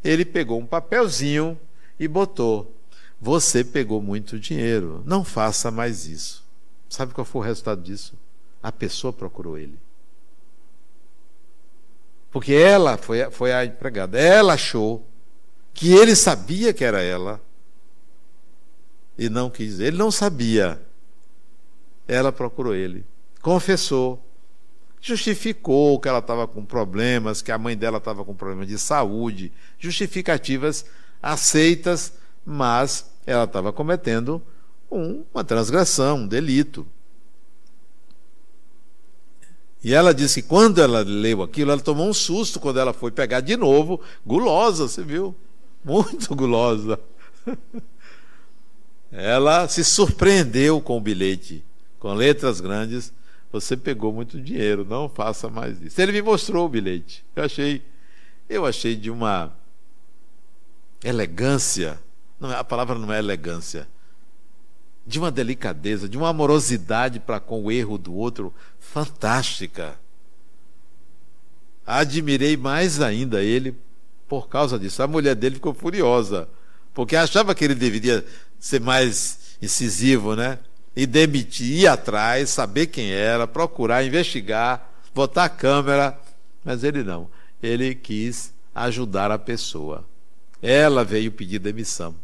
Ele 0.02 0.24
pegou 0.24 0.58
um 0.58 0.66
papelzinho 0.66 1.58
e 1.98 2.08
botou. 2.08 2.74
Você 3.20 3.64
pegou 3.64 4.00
muito 4.00 4.38
dinheiro. 4.38 5.02
Não 5.06 5.24
faça 5.24 5.70
mais 5.70 6.06
isso. 6.06 6.44
Sabe 6.88 7.12
qual 7.12 7.24
foi 7.24 7.42
o 7.42 7.44
resultado 7.44 7.82
disso? 7.82 8.14
A 8.62 8.72
pessoa 8.72 9.12
procurou 9.12 9.58
ele. 9.58 9.78
Porque 12.38 12.54
ela 12.54 12.96
foi, 12.96 13.28
foi 13.32 13.52
a 13.52 13.64
empregada. 13.64 14.16
Ela 14.16 14.52
achou 14.52 15.04
que 15.74 15.92
ele 15.92 16.14
sabia 16.14 16.72
que 16.72 16.84
era 16.84 17.02
ela 17.02 17.40
e 19.18 19.28
não 19.28 19.50
quis. 19.50 19.80
Ele 19.80 19.96
não 19.96 20.08
sabia. 20.08 20.80
Ela 22.06 22.30
procurou 22.30 22.76
ele, 22.76 23.04
confessou, 23.42 24.24
justificou 25.00 25.98
que 25.98 26.08
ela 26.08 26.20
estava 26.20 26.46
com 26.46 26.64
problemas, 26.64 27.42
que 27.42 27.50
a 27.50 27.58
mãe 27.58 27.76
dela 27.76 27.98
estava 27.98 28.24
com 28.24 28.36
problemas 28.36 28.68
de 28.68 28.78
saúde, 28.78 29.52
justificativas 29.76 30.86
aceitas, 31.20 32.12
mas 32.46 33.10
ela 33.26 33.44
estava 33.44 33.72
cometendo 33.72 34.40
um, 34.88 35.24
uma 35.34 35.42
transgressão, 35.42 36.18
um 36.18 36.28
delito. 36.28 36.86
E 39.82 39.94
ela 39.94 40.12
disse 40.12 40.42
que 40.42 40.48
quando 40.48 40.80
ela 40.80 41.00
leu 41.00 41.42
aquilo, 41.42 41.70
ela 41.70 41.80
tomou 41.80 42.08
um 42.08 42.14
susto 42.14 42.58
quando 42.58 42.80
ela 42.80 42.92
foi 42.92 43.10
pegar 43.10 43.40
de 43.40 43.56
novo, 43.56 44.00
gulosa, 44.26 44.88
você 44.88 45.02
viu? 45.02 45.36
muito 45.84 46.34
gulosa. 46.34 47.00
Ela 49.10 49.66
se 49.68 49.82
surpreendeu 49.82 50.80
com 50.80 50.98
o 50.98 51.00
bilhete, 51.00 51.64
com 51.98 52.12
letras 52.12 52.60
grandes. 52.60 53.12
Você 53.50 53.76
pegou 53.76 54.12
muito 54.12 54.38
dinheiro, 54.38 54.84
não 54.84 55.08
faça 55.08 55.48
mais 55.48 55.80
isso. 55.80 56.00
Ele 56.00 56.12
me 56.12 56.20
mostrou 56.20 56.66
o 56.66 56.68
bilhete. 56.68 57.24
Eu 57.34 57.44
achei, 57.44 57.82
eu 58.48 58.66
achei 58.66 58.94
de 58.94 59.10
uma 59.10 59.50
elegância. 61.02 61.98
Não, 62.38 62.50
a 62.50 62.62
palavra 62.62 62.98
não 62.98 63.10
é 63.10 63.18
elegância. 63.18 63.88
De 65.08 65.18
uma 65.18 65.30
delicadeza, 65.30 66.06
de 66.06 66.18
uma 66.18 66.28
amorosidade 66.28 67.18
para 67.18 67.40
com 67.40 67.64
o 67.64 67.72
erro 67.72 67.96
do 67.96 68.14
outro 68.14 68.52
fantástica. 68.78 69.98
Admirei 71.86 72.58
mais 72.58 73.00
ainda 73.00 73.42
ele 73.42 73.74
por 74.28 74.48
causa 74.48 74.78
disso. 74.78 75.02
A 75.02 75.06
mulher 75.06 75.34
dele 75.34 75.54
ficou 75.54 75.72
furiosa, 75.72 76.46
porque 76.92 77.16
achava 77.16 77.54
que 77.54 77.64
ele 77.64 77.74
deveria 77.74 78.22
ser 78.60 78.82
mais 78.82 79.56
incisivo, 79.62 80.36
né? 80.36 80.58
E 80.94 81.06
demitir, 81.06 81.78
ir 81.78 81.86
atrás, 81.86 82.50
saber 82.50 82.88
quem 82.88 83.10
era, 83.10 83.46
procurar, 83.46 84.04
investigar, 84.04 84.92
botar 85.14 85.44
a 85.44 85.48
câmera. 85.48 86.20
Mas 86.62 86.84
ele 86.84 87.02
não. 87.02 87.30
Ele 87.62 87.94
quis 87.94 88.52
ajudar 88.74 89.30
a 89.30 89.38
pessoa. 89.38 90.04
Ela 90.60 91.02
veio 91.02 91.32
pedir 91.32 91.60
demissão. 91.60 92.14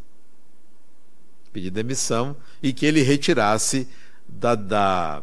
Pedir 1.55 1.71
demissão 1.71 2.37
e 2.61 2.73
que 2.73 2.85
ele 2.85 3.01
retirasse 3.01 3.89
da, 4.29 4.57
da 4.57 5.23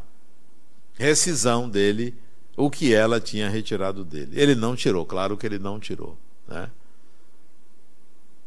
rescisão 0.93 1.69
dele 1.69 2.15
o 2.55 2.69
que 2.69 2.93
ela 2.93 3.19
tinha 3.19 3.49
retirado 3.49 4.05
dele. 4.05 4.39
Ele 4.39 4.55
não 4.55 4.73
tirou, 4.73 5.05
claro 5.05 5.37
que 5.37 5.45
ele 5.45 5.59
não 5.59 5.77
tirou. 5.77 6.17
Né? 6.47 6.71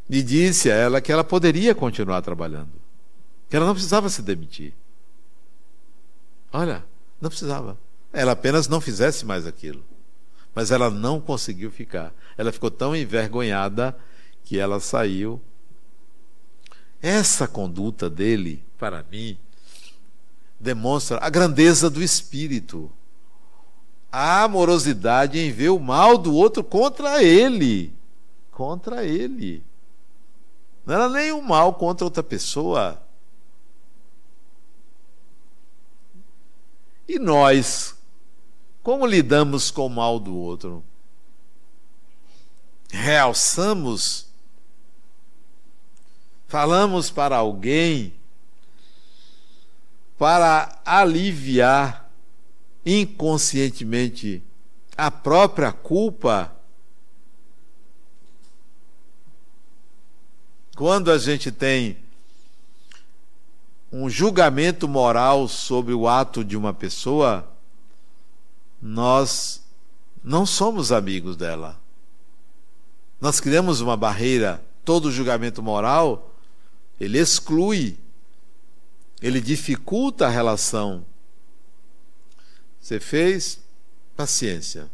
E 0.08 0.22
disse 0.22 0.70
a 0.70 0.74
ela 0.74 1.00
que 1.02 1.12
ela 1.12 1.22
poderia 1.22 1.74
continuar 1.74 2.22
trabalhando, 2.22 2.72
que 3.50 3.56
ela 3.56 3.66
não 3.66 3.74
precisava 3.74 4.08
se 4.08 4.22
demitir. 4.22 4.72
Olha, 6.50 6.82
não 7.20 7.28
precisava. 7.28 7.76
Ela 8.12 8.32
apenas 8.32 8.66
não 8.66 8.80
fizesse 8.80 9.26
mais 9.26 9.46
aquilo. 9.46 9.84
Mas 10.54 10.70
ela 10.70 10.88
não 10.88 11.20
conseguiu 11.20 11.70
ficar. 11.70 12.14
Ela 12.38 12.50
ficou 12.50 12.70
tão 12.70 12.96
envergonhada 12.96 13.94
que 14.42 14.58
ela 14.58 14.80
saiu. 14.80 15.38
Essa 17.04 17.46
conduta 17.46 18.08
dele, 18.08 18.64
para 18.78 19.02
mim, 19.02 19.36
demonstra 20.58 21.18
a 21.20 21.28
grandeza 21.28 21.90
do 21.90 22.02
espírito 22.02 22.90
a 24.10 24.44
amorosidade 24.44 25.38
em 25.38 25.52
ver 25.52 25.68
o 25.68 25.78
mal 25.78 26.16
do 26.16 26.32
outro 26.32 26.64
contra 26.64 27.22
ele. 27.22 27.92
Contra 28.50 29.04
ele. 29.04 29.62
Não 30.86 30.94
era 30.94 31.10
nem 31.10 31.30
o 31.30 31.42
mal 31.42 31.74
contra 31.74 32.06
outra 32.06 32.22
pessoa. 32.22 33.02
E 37.06 37.18
nós, 37.18 37.94
como 38.82 39.04
lidamos 39.04 39.70
com 39.70 39.84
o 39.84 39.90
mal 39.90 40.18
do 40.18 40.34
outro? 40.34 40.82
Realçamos? 42.88 44.32
Falamos 46.46 47.10
para 47.10 47.36
alguém 47.36 48.12
para 50.18 50.80
aliviar 50.84 52.10
inconscientemente 52.84 54.42
a 54.96 55.10
própria 55.10 55.72
culpa, 55.72 56.54
quando 60.76 61.10
a 61.10 61.18
gente 61.18 61.50
tem 61.50 61.98
um 63.90 64.08
julgamento 64.08 64.88
moral 64.88 65.46
sobre 65.48 65.94
o 65.94 66.08
ato 66.08 66.44
de 66.44 66.56
uma 66.56 66.74
pessoa, 66.74 67.48
nós 68.80 69.62
não 70.22 70.44
somos 70.44 70.90
amigos 70.90 71.36
dela. 71.36 71.80
Nós 73.20 73.40
criamos 73.40 73.80
uma 73.80 73.96
barreira. 73.96 74.64
Todo 74.84 75.10
julgamento 75.10 75.62
moral, 75.62 76.33
ele 77.00 77.18
exclui, 77.18 77.98
ele 79.20 79.40
dificulta 79.40 80.26
a 80.26 80.30
relação 80.30 81.04
você 82.84 83.00
fez? 83.00 83.60
Paciência. 84.14 84.90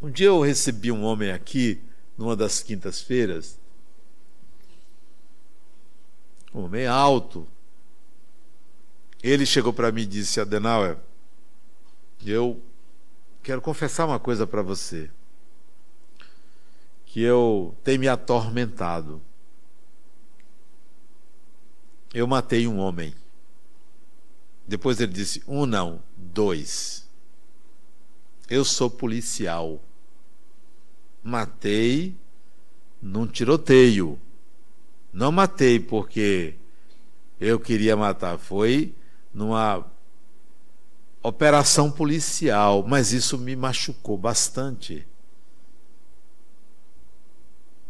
Um 0.00 0.08
dia 0.08 0.28
eu 0.28 0.40
recebi 0.40 0.92
um 0.92 1.02
homem 1.02 1.32
aqui, 1.32 1.82
numa 2.16 2.36
das 2.36 2.62
quintas-feiras, 2.62 3.58
um 6.54 6.60
homem 6.60 6.86
alto. 6.86 7.44
Ele 9.20 9.44
chegou 9.44 9.72
para 9.72 9.90
mim 9.90 10.02
e 10.02 10.06
disse: 10.06 10.40
Adenauer, 10.40 10.96
eu 12.24 12.62
quero 13.42 13.60
confessar 13.60 14.06
uma 14.06 14.20
coisa 14.20 14.46
para 14.46 14.62
você. 14.62 15.10
Que 17.16 17.22
eu 17.22 17.74
tenho 17.82 18.00
me 18.00 18.08
atormentado. 18.08 19.22
Eu 22.12 22.26
matei 22.26 22.68
um 22.68 22.76
homem. 22.76 23.14
Depois 24.68 25.00
ele 25.00 25.14
disse: 25.14 25.42
um 25.48 25.64
não, 25.64 26.02
dois. 26.14 27.08
Eu 28.50 28.66
sou 28.66 28.90
policial. 28.90 29.80
Matei 31.22 32.14
num 33.00 33.26
tiroteio. 33.26 34.20
Não 35.10 35.32
matei 35.32 35.80
porque 35.80 36.56
eu 37.40 37.58
queria 37.58 37.96
matar, 37.96 38.36
foi 38.36 38.94
numa 39.32 39.90
operação 41.22 41.90
policial, 41.90 42.84
mas 42.86 43.14
isso 43.14 43.38
me 43.38 43.56
machucou 43.56 44.18
bastante. 44.18 45.08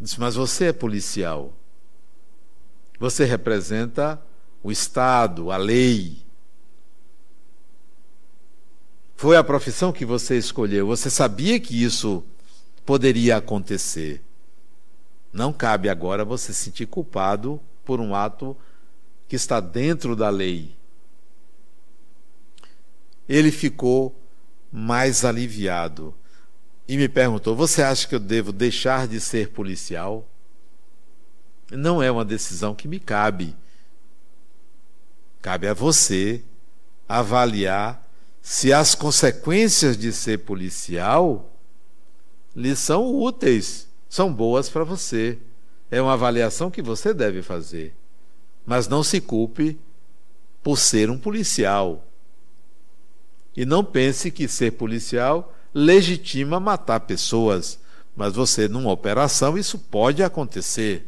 Disse, 0.00 0.20
mas 0.20 0.34
você 0.34 0.66
é 0.66 0.72
policial. 0.72 1.52
Você 2.98 3.24
representa 3.24 4.20
o 4.62 4.70
Estado, 4.70 5.50
a 5.50 5.56
lei. 5.56 6.18
Foi 9.16 9.36
a 9.36 9.44
profissão 9.44 9.92
que 9.92 10.04
você 10.04 10.36
escolheu. 10.36 10.86
Você 10.86 11.08
sabia 11.08 11.58
que 11.58 11.82
isso 11.82 12.22
poderia 12.84 13.36
acontecer. 13.36 14.22
Não 15.32 15.52
cabe 15.52 15.88
agora 15.88 16.24
você 16.24 16.52
se 16.52 16.64
sentir 16.64 16.86
culpado 16.86 17.60
por 17.84 18.00
um 18.00 18.14
ato 18.14 18.56
que 19.28 19.36
está 19.36 19.60
dentro 19.60 20.14
da 20.14 20.28
lei. 20.28 20.76
Ele 23.28 23.50
ficou 23.50 24.14
mais 24.70 25.24
aliviado 25.24 26.14
e 26.88 26.96
me 26.96 27.08
perguntou: 27.08 27.56
Você 27.56 27.82
acha 27.82 28.06
que 28.06 28.14
eu 28.14 28.20
devo 28.20 28.52
deixar 28.52 29.08
de 29.08 29.20
ser 29.20 29.50
policial? 29.50 30.26
Não 31.70 32.02
é 32.02 32.10
uma 32.10 32.24
decisão 32.24 32.74
que 32.74 32.86
me 32.86 33.00
cabe. 33.00 33.56
Cabe 35.42 35.66
a 35.66 35.74
você 35.74 36.42
avaliar 37.08 38.04
se 38.40 38.72
as 38.72 38.94
consequências 38.94 39.96
de 39.96 40.12
ser 40.12 40.38
policial 40.38 41.52
lhe 42.54 42.76
são 42.76 43.14
úteis, 43.14 43.88
são 44.08 44.32
boas 44.32 44.68
para 44.68 44.84
você. 44.84 45.38
É 45.90 46.00
uma 46.00 46.12
avaliação 46.12 46.70
que 46.70 46.82
você 46.82 47.12
deve 47.12 47.42
fazer. 47.42 47.94
Mas 48.64 48.88
não 48.88 49.02
se 49.02 49.20
culpe 49.20 49.78
por 50.62 50.78
ser 50.78 51.10
um 51.10 51.18
policial. 51.18 52.04
E 53.56 53.64
não 53.64 53.84
pense 53.84 54.30
que 54.30 54.48
ser 54.48 54.72
policial 54.72 55.55
legitima 55.76 56.58
matar 56.58 57.00
pessoas. 57.00 57.78
Mas 58.16 58.32
você, 58.32 58.66
numa 58.66 58.90
operação, 58.90 59.58
isso 59.58 59.78
pode 59.78 60.22
acontecer. 60.22 61.06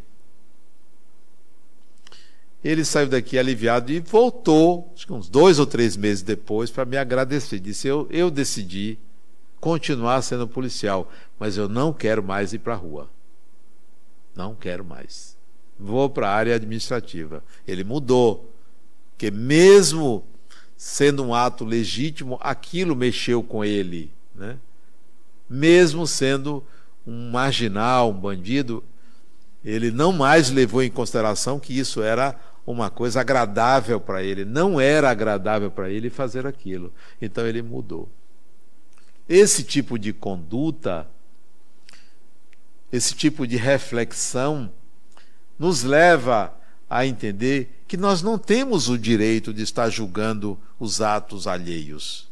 Ele 2.62 2.84
saiu 2.84 3.08
daqui 3.08 3.38
aliviado 3.38 3.90
e 3.90 3.98
voltou, 3.98 4.92
acho 4.94 5.06
que 5.06 5.12
uns 5.12 5.26
dois 5.26 5.58
ou 5.58 5.64
três 5.64 5.96
meses 5.96 6.22
depois, 6.22 6.70
para 6.70 6.84
me 6.84 6.98
agradecer. 6.98 7.58
Disse: 7.58 7.88
eu, 7.88 8.06
eu 8.10 8.30
decidi 8.30 8.98
continuar 9.58 10.20
sendo 10.20 10.46
policial, 10.46 11.10
mas 11.38 11.56
eu 11.56 11.66
não 11.66 11.90
quero 11.90 12.22
mais 12.22 12.52
ir 12.52 12.58
para 12.58 12.74
a 12.74 12.76
rua. 12.76 13.08
Não 14.36 14.54
quero 14.54 14.84
mais. 14.84 15.34
Vou 15.80 16.10
para 16.10 16.28
a 16.28 16.34
área 16.34 16.54
administrativa. 16.54 17.42
Ele 17.66 17.84
mudou, 17.84 18.52
porque 19.10 19.30
mesmo 19.30 20.24
sendo 20.76 21.24
um 21.24 21.34
ato 21.34 21.64
legítimo, 21.64 22.38
aquilo 22.42 22.94
mexeu 22.94 23.42
com 23.42 23.64
ele, 23.64 24.12
né? 24.38 24.58
Mesmo 25.48 26.06
sendo 26.06 26.64
um 27.06 27.30
marginal, 27.30 28.10
um 28.10 28.14
bandido, 28.20 28.84
ele 29.64 29.90
não 29.90 30.12
mais 30.12 30.50
levou 30.50 30.82
em 30.82 30.90
consideração 30.90 31.58
que 31.58 31.76
isso 31.76 32.02
era 32.02 32.38
uma 32.66 32.90
coisa 32.90 33.20
agradável 33.20 33.98
para 33.98 34.22
ele. 34.22 34.44
Não 34.44 34.80
era 34.80 35.10
agradável 35.10 35.70
para 35.70 35.90
ele 35.90 36.10
fazer 36.10 36.46
aquilo. 36.46 36.92
Então 37.20 37.46
ele 37.46 37.62
mudou. 37.62 38.08
Esse 39.28 39.62
tipo 39.62 39.98
de 39.98 40.12
conduta, 40.12 41.08
esse 42.92 43.14
tipo 43.14 43.46
de 43.46 43.56
reflexão, 43.56 44.70
nos 45.58 45.82
leva 45.82 46.54
a 46.88 47.06
entender 47.06 47.82
que 47.86 47.96
nós 47.96 48.22
não 48.22 48.38
temos 48.38 48.88
o 48.88 48.98
direito 48.98 49.52
de 49.52 49.62
estar 49.62 49.88
julgando 49.90 50.58
os 50.78 51.00
atos 51.00 51.46
alheios. 51.46 52.27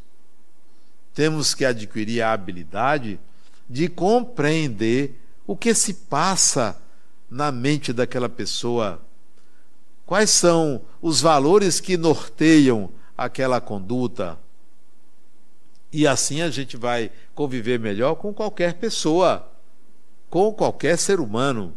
Temos 1.17 1.55
que 1.55 1.65
adquirir 1.65 2.21
a 2.21 2.31
habilidade 2.31 3.19
de 3.67 3.87
compreender 3.87 5.19
o 5.47 5.57
que 5.57 5.73
se 5.73 5.91
passa 5.91 6.79
na 7.27 7.51
mente 7.51 7.91
daquela 7.91 8.29
pessoa. 8.29 9.01
Quais 10.05 10.29
são 10.29 10.79
os 11.01 11.19
valores 11.19 11.79
que 11.79 11.97
norteiam 11.97 12.91
aquela 13.17 13.59
conduta? 13.59 14.37
E 15.91 16.05
assim 16.05 16.43
a 16.43 16.51
gente 16.51 16.77
vai 16.77 17.09
conviver 17.33 17.79
melhor 17.79 18.13
com 18.13 18.31
qualquer 18.31 18.75
pessoa, 18.75 19.51
com 20.29 20.53
qualquer 20.53 20.99
ser 20.99 21.19
humano. 21.19 21.73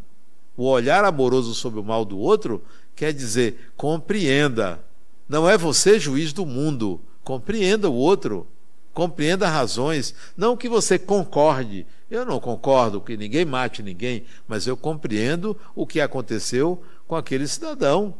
O 0.54 0.68
olhar 0.68 1.02
amoroso 1.02 1.54
sobre 1.54 1.80
o 1.80 1.84
mal 1.84 2.04
do 2.04 2.18
outro 2.18 2.62
quer 2.94 3.14
dizer 3.14 3.72
compreenda. 3.74 4.84
Não 5.26 5.48
é 5.48 5.56
você 5.56 5.98
juiz 5.98 6.30
do 6.30 6.44
mundo. 6.44 7.00
Compreenda 7.24 7.88
o 7.88 7.94
outro. 7.94 8.46
Compreenda 8.92 9.48
razões. 9.48 10.14
Não 10.36 10.56
que 10.56 10.68
você 10.68 10.98
concorde. 10.98 11.86
Eu 12.10 12.24
não 12.24 12.40
concordo 12.40 13.00
que 13.00 13.16
ninguém 13.16 13.44
mate 13.44 13.82
ninguém, 13.82 14.24
mas 14.48 14.66
eu 14.66 14.76
compreendo 14.76 15.56
o 15.74 15.86
que 15.86 16.00
aconteceu 16.00 16.82
com 17.06 17.14
aquele 17.14 17.46
cidadão. 17.46 18.14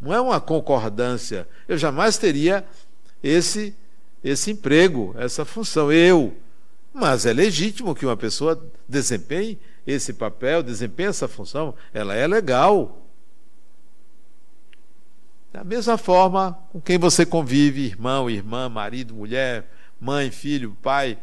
Não 0.00 0.12
é 0.12 0.20
uma 0.20 0.40
concordância. 0.40 1.48
Eu 1.66 1.78
jamais 1.78 2.18
teria 2.18 2.64
esse 3.22 3.74
esse 4.22 4.50
emprego, 4.50 5.14
essa 5.18 5.44
função. 5.44 5.90
Eu. 5.90 6.36
Mas 6.92 7.24
é 7.24 7.32
legítimo 7.32 7.94
que 7.94 8.04
uma 8.04 8.16
pessoa 8.16 8.60
desempenhe 8.88 9.58
esse 9.86 10.12
papel, 10.12 10.62
desempenhe 10.62 11.08
essa 11.08 11.28
função. 11.28 11.74
Ela 11.92 12.14
é 12.14 12.26
legal. 12.26 13.06
Da 15.52 15.64
mesma 15.64 15.98
forma 15.98 16.52
com 16.70 16.80
quem 16.80 16.96
você 16.96 17.26
convive, 17.26 17.82
irmão, 17.82 18.30
irmã, 18.30 18.68
marido, 18.68 19.14
mulher, 19.14 19.68
mãe, 20.00 20.30
filho, 20.30 20.76
pai, 20.80 21.18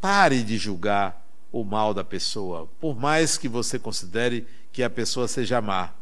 pare 0.00 0.42
de 0.42 0.56
julgar 0.56 1.22
o 1.52 1.62
mal 1.64 1.92
da 1.92 2.02
pessoa, 2.02 2.68
por 2.80 2.98
mais 2.98 3.36
que 3.36 3.48
você 3.48 3.78
considere 3.78 4.46
que 4.72 4.82
a 4.82 4.90
pessoa 4.90 5.28
seja 5.28 5.60
má. 5.60 5.92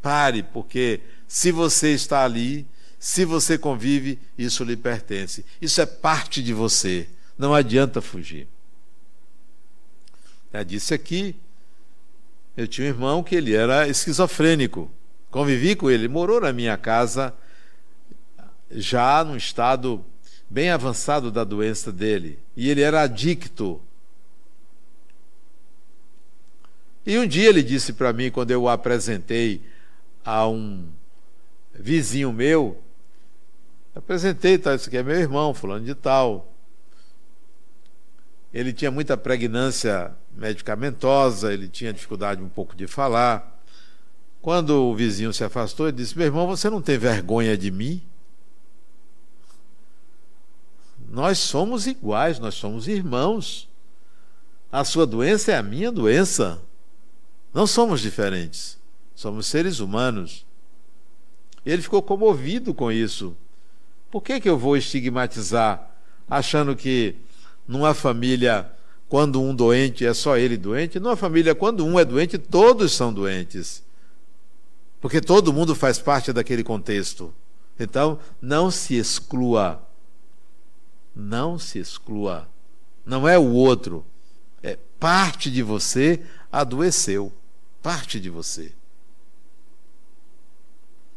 Pare, 0.00 0.42
porque 0.42 1.00
se 1.26 1.52
você 1.52 1.92
está 1.92 2.24
ali, 2.24 2.66
se 2.98 3.24
você 3.24 3.58
convive, 3.58 4.18
isso 4.36 4.64
lhe 4.64 4.76
pertence. 4.76 5.44
Isso 5.60 5.80
é 5.80 5.86
parte 5.86 6.42
de 6.42 6.52
você. 6.52 7.08
Não 7.38 7.54
adianta 7.54 8.00
fugir. 8.00 8.46
Já 10.52 10.62
disse 10.62 10.92
aqui, 10.94 11.36
eu 12.56 12.66
tinha 12.66 12.86
um 12.86 12.90
irmão 12.90 13.22
que 13.22 13.34
ele 13.34 13.54
era 13.54 13.88
esquizofrênico. 13.88 14.90
Convivi 15.30 15.76
com 15.76 15.90
ele, 15.90 16.08
morou 16.08 16.40
na 16.40 16.52
minha 16.52 16.76
casa 16.76 17.32
já 18.70 19.22
num 19.24 19.36
estado 19.36 20.04
bem 20.48 20.70
avançado 20.70 21.30
da 21.30 21.44
doença 21.44 21.92
dele. 21.92 22.38
E 22.56 22.68
ele 22.68 22.82
era 22.82 23.02
adicto. 23.02 23.80
E 27.06 27.18
um 27.18 27.26
dia 27.26 27.48
ele 27.48 27.62
disse 27.62 27.92
para 27.92 28.12
mim, 28.12 28.30
quando 28.30 28.50
eu 28.50 28.62
o 28.62 28.68
apresentei 28.68 29.62
a 30.24 30.46
um 30.46 30.84
vizinho 31.72 32.32
meu, 32.32 32.82
Apresentei, 33.94 34.56
tá, 34.56 34.74
isso 34.74 34.88
aqui 34.88 34.96
é 34.96 35.02
meu 35.02 35.16
irmão, 35.16 35.52
fulano 35.52 35.84
de 35.84 35.94
tal. 35.94 36.52
Ele 38.54 38.72
tinha 38.72 38.90
muita 38.90 39.16
pregnância 39.16 40.12
medicamentosa, 40.34 41.52
ele 41.52 41.68
tinha 41.68 41.92
dificuldade 41.92 42.40
um 42.40 42.48
pouco 42.48 42.76
de 42.76 42.86
falar. 42.86 43.49
Quando 44.42 44.70
o 44.70 44.94
vizinho 44.94 45.32
se 45.32 45.44
afastou, 45.44 45.88
ele 45.88 45.96
disse: 45.98 46.16
Meu 46.16 46.26
irmão, 46.26 46.46
você 46.46 46.70
não 46.70 46.80
tem 46.80 46.96
vergonha 46.96 47.56
de 47.56 47.70
mim? 47.70 48.02
Nós 51.10 51.38
somos 51.38 51.86
iguais, 51.86 52.38
nós 52.38 52.54
somos 52.54 52.88
irmãos. 52.88 53.68
A 54.70 54.84
sua 54.84 55.04
doença 55.06 55.52
é 55.52 55.56
a 55.56 55.62
minha 55.62 55.90
doença. 55.90 56.60
Não 57.52 57.66
somos 57.66 58.00
diferentes. 58.00 58.78
Somos 59.14 59.46
seres 59.46 59.80
humanos. 59.80 60.46
Ele 61.66 61.82
ficou 61.82 62.00
comovido 62.00 62.72
com 62.72 62.90
isso. 62.90 63.36
Por 64.10 64.22
que, 64.22 64.40
que 64.40 64.48
eu 64.48 64.56
vou 64.56 64.76
estigmatizar, 64.76 65.90
achando 66.28 66.74
que 66.74 67.16
numa 67.66 67.92
família, 67.92 68.70
quando 69.08 69.42
um 69.42 69.54
doente 69.54 70.06
é 70.06 70.14
só 70.14 70.36
ele 70.36 70.56
doente? 70.56 70.98
Numa 70.98 71.16
família, 71.16 71.54
quando 71.54 71.84
um 71.84 71.98
é 71.98 72.04
doente, 72.04 72.38
todos 72.38 72.92
são 72.92 73.12
doentes. 73.12 73.82
Porque 75.00 75.20
todo 75.20 75.52
mundo 75.52 75.74
faz 75.74 75.98
parte 75.98 76.32
daquele 76.32 76.62
contexto. 76.62 77.32
Então, 77.78 78.18
não 78.40 78.70
se 78.70 78.96
exclua. 78.96 79.82
Não 81.14 81.58
se 81.58 81.78
exclua. 81.78 82.48
Não 83.04 83.26
é 83.28 83.38
o 83.38 83.52
outro. 83.52 84.04
É 84.62 84.78
parte 84.98 85.50
de 85.50 85.62
você 85.62 86.22
adoeceu. 86.52 87.32
Parte 87.82 88.20
de 88.20 88.28
você. 88.28 88.72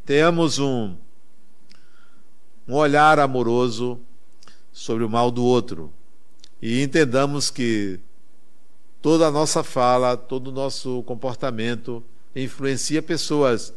Tenhamos 0.05 0.59
um 0.59 0.95
um 2.67 2.75
olhar 2.75 3.19
amoroso 3.19 3.99
sobre 4.71 5.03
o 5.03 5.09
mal 5.09 5.29
do 5.29 5.43
outro. 5.43 5.91
E 6.61 6.81
entendamos 6.81 7.49
que 7.49 7.99
toda 9.01 9.27
a 9.27 9.31
nossa 9.31 9.63
fala, 9.63 10.15
todo 10.15 10.47
o 10.47 10.51
nosso 10.51 11.03
comportamento 11.03 12.03
influencia 12.35 13.01
pessoas. 13.01 13.73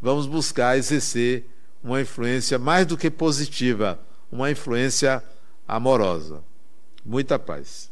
Vamos 0.00 0.26
buscar 0.26 0.78
exercer 0.78 1.44
uma 1.82 2.00
influência 2.00 2.58
mais 2.58 2.86
do 2.86 2.96
que 2.96 3.10
positiva, 3.10 3.98
uma 4.30 4.50
influência 4.50 5.22
amorosa. 5.66 6.42
Muita 7.04 7.38
paz. 7.38 7.87